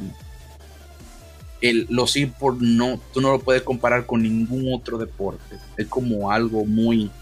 [1.60, 5.54] el, los esports no, tú no lo puedes comparar con ningún otro deporte.
[5.76, 7.12] Es como algo muy,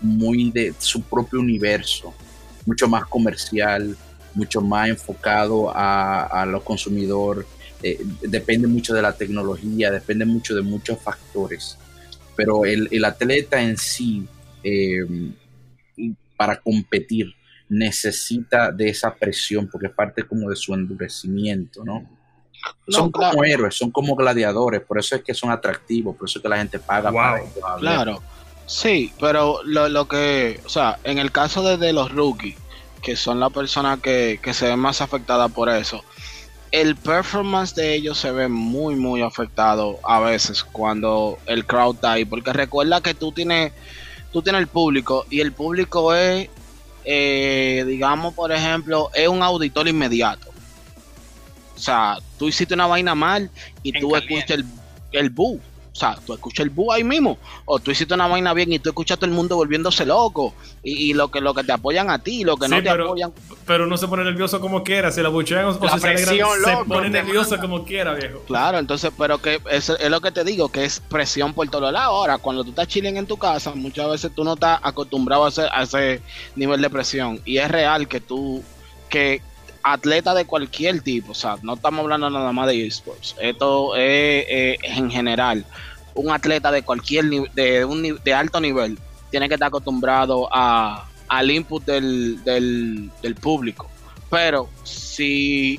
[0.00, 2.14] muy de su propio universo,
[2.66, 3.96] mucho más comercial,
[4.34, 7.46] mucho más enfocado a, a lo consumidor.
[7.82, 11.78] Eh, depende mucho de la tecnología, depende mucho de muchos factores.
[12.36, 14.26] Pero el, el atleta en sí,
[14.62, 15.04] eh,
[15.96, 17.34] y para competir,
[17.68, 22.00] necesita de esa presión porque es parte como de su endurecimiento, ¿no?
[22.86, 23.32] No, son claro.
[23.32, 26.48] como héroes, son como gladiadores, por eso es que son atractivos, por eso es que
[26.48, 27.76] la gente paga Wow, para.
[27.78, 28.22] Claro,
[28.68, 32.56] sí, pero lo, lo que, o sea, en el caso de, de los rookies,
[33.02, 36.06] que son las personas que, que se ven más afectadas por eso,
[36.72, 42.12] el performance de ellos se ve muy, muy afectado a veces cuando el crowd está
[42.12, 43.72] ahí, porque recuerda que tú tienes,
[44.32, 46.50] tú tienes el público y el público es,
[47.04, 50.54] eh, digamos, por ejemplo, es un auditor inmediato.
[51.76, 53.52] O sea, tú hiciste una vaina mal
[53.82, 54.54] y En tú caliente.
[54.54, 54.66] escuchas el,
[55.12, 55.64] el boo.
[55.98, 57.38] O sea, tú escuchas el boo ahí mismo.
[57.64, 60.54] O tú hiciste una vaina bien y tú escuchas a todo el mundo volviéndose loco.
[60.84, 62.90] Y, y lo que lo que te apoyan a ti, lo que no Sí, te
[62.90, 63.32] pero- apoyan.
[63.66, 65.10] Pero no se pone nervioso como quiera.
[65.10, 67.62] Si la buchean o, o La si se alegran, se pone nervioso manda.
[67.62, 68.42] como quiera, viejo.
[68.46, 71.92] Claro, entonces, pero que eso es lo que te digo, que es presión por todos
[71.92, 72.14] lados.
[72.14, 75.48] Ahora, cuando tú estás chilling en tu casa, muchas veces tú no estás acostumbrado a
[75.48, 76.22] ese, a ese
[76.54, 77.40] nivel de presión.
[77.44, 78.62] Y es real que tú,
[79.08, 79.42] que
[79.92, 84.44] atleta de cualquier tipo, o sea, no estamos hablando nada más de esports, esto es
[84.48, 85.64] eh, en general,
[86.14, 87.24] un atleta de cualquier
[87.54, 88.98] de, un, de alto nivel,
[89.30, 93.88] tiene que estar acostumbrado a, al input del, del, del público.
[94.30, 95.78] Pero si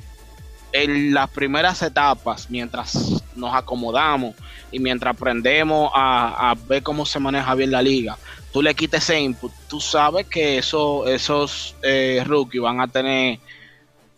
[0.72, 4.36] en las primeras etapas, mientras nos acomodamos
[4.72, 8.18] y mientras aprendemos a, a ver cómo se maneja bien la liga,
[8.52, 13.40] tú le quites ese input, tú sabes que eso, esos eh, rookies van a tener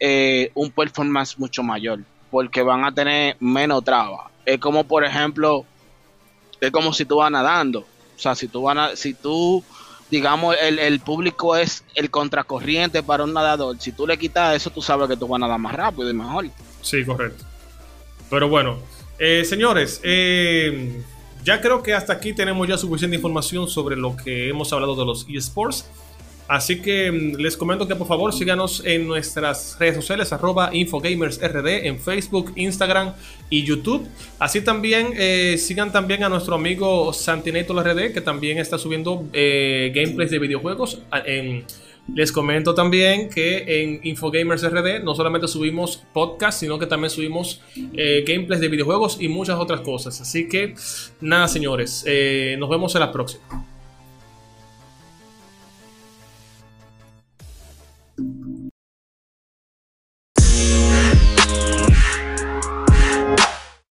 [0.03, 1.99] eh, un performance mucho mayor,
[2.31, 4.31] porque van a tener menos trabas.
[4.43, 5.63] Es como, por ejemplo,
[6.59, 7.81] es como si tú vas nadando.
[7.81, 9.63] O sea, si tú vas si tú,
[10.09, 14.71] digamos, el, el público es el contracorriente para un nadador, si tú le quitas eso,
[14.71, 16.49] tú sabes que tú vas a nadar más rápido y mejor.
[16.81, 17.45] Sí, correcto.
[18.31, 18.79] Pero bueno,
[19.19, 21.03] eh, señores, eh,
[21.43, 25.05] ya creo que hasta aquí tenemos ya suficiente información sobre lo que hemos hablado de
[25.05, 25.85] los eSports.
[26.51, 31.87] Así que mm, les comento que por favor síganos en nuestras redes sociales, arroba InfoGamersRD
[31.87, 33.13] en Facebook, Instagram
[33.49, 34.05] y YouTube.
[34.37, 39.93] Así también eh, sigan también a nuestro amigo Santinator RD, que también está subiendo eh,
[39.95, 41.63] gameplays de videojuegos en
[42.13, 47.61] les comento también que en Infogamers RD no solamente subimos podcast, sino que también subimos
[47.93, 50.19] eh, gameplays de videojuegos y muchas otras cosas.
[50.19, 50.75] Así que
[51.21, 52.03] nada, señores,
[52.57, 53.70] nos vemos en la próxima.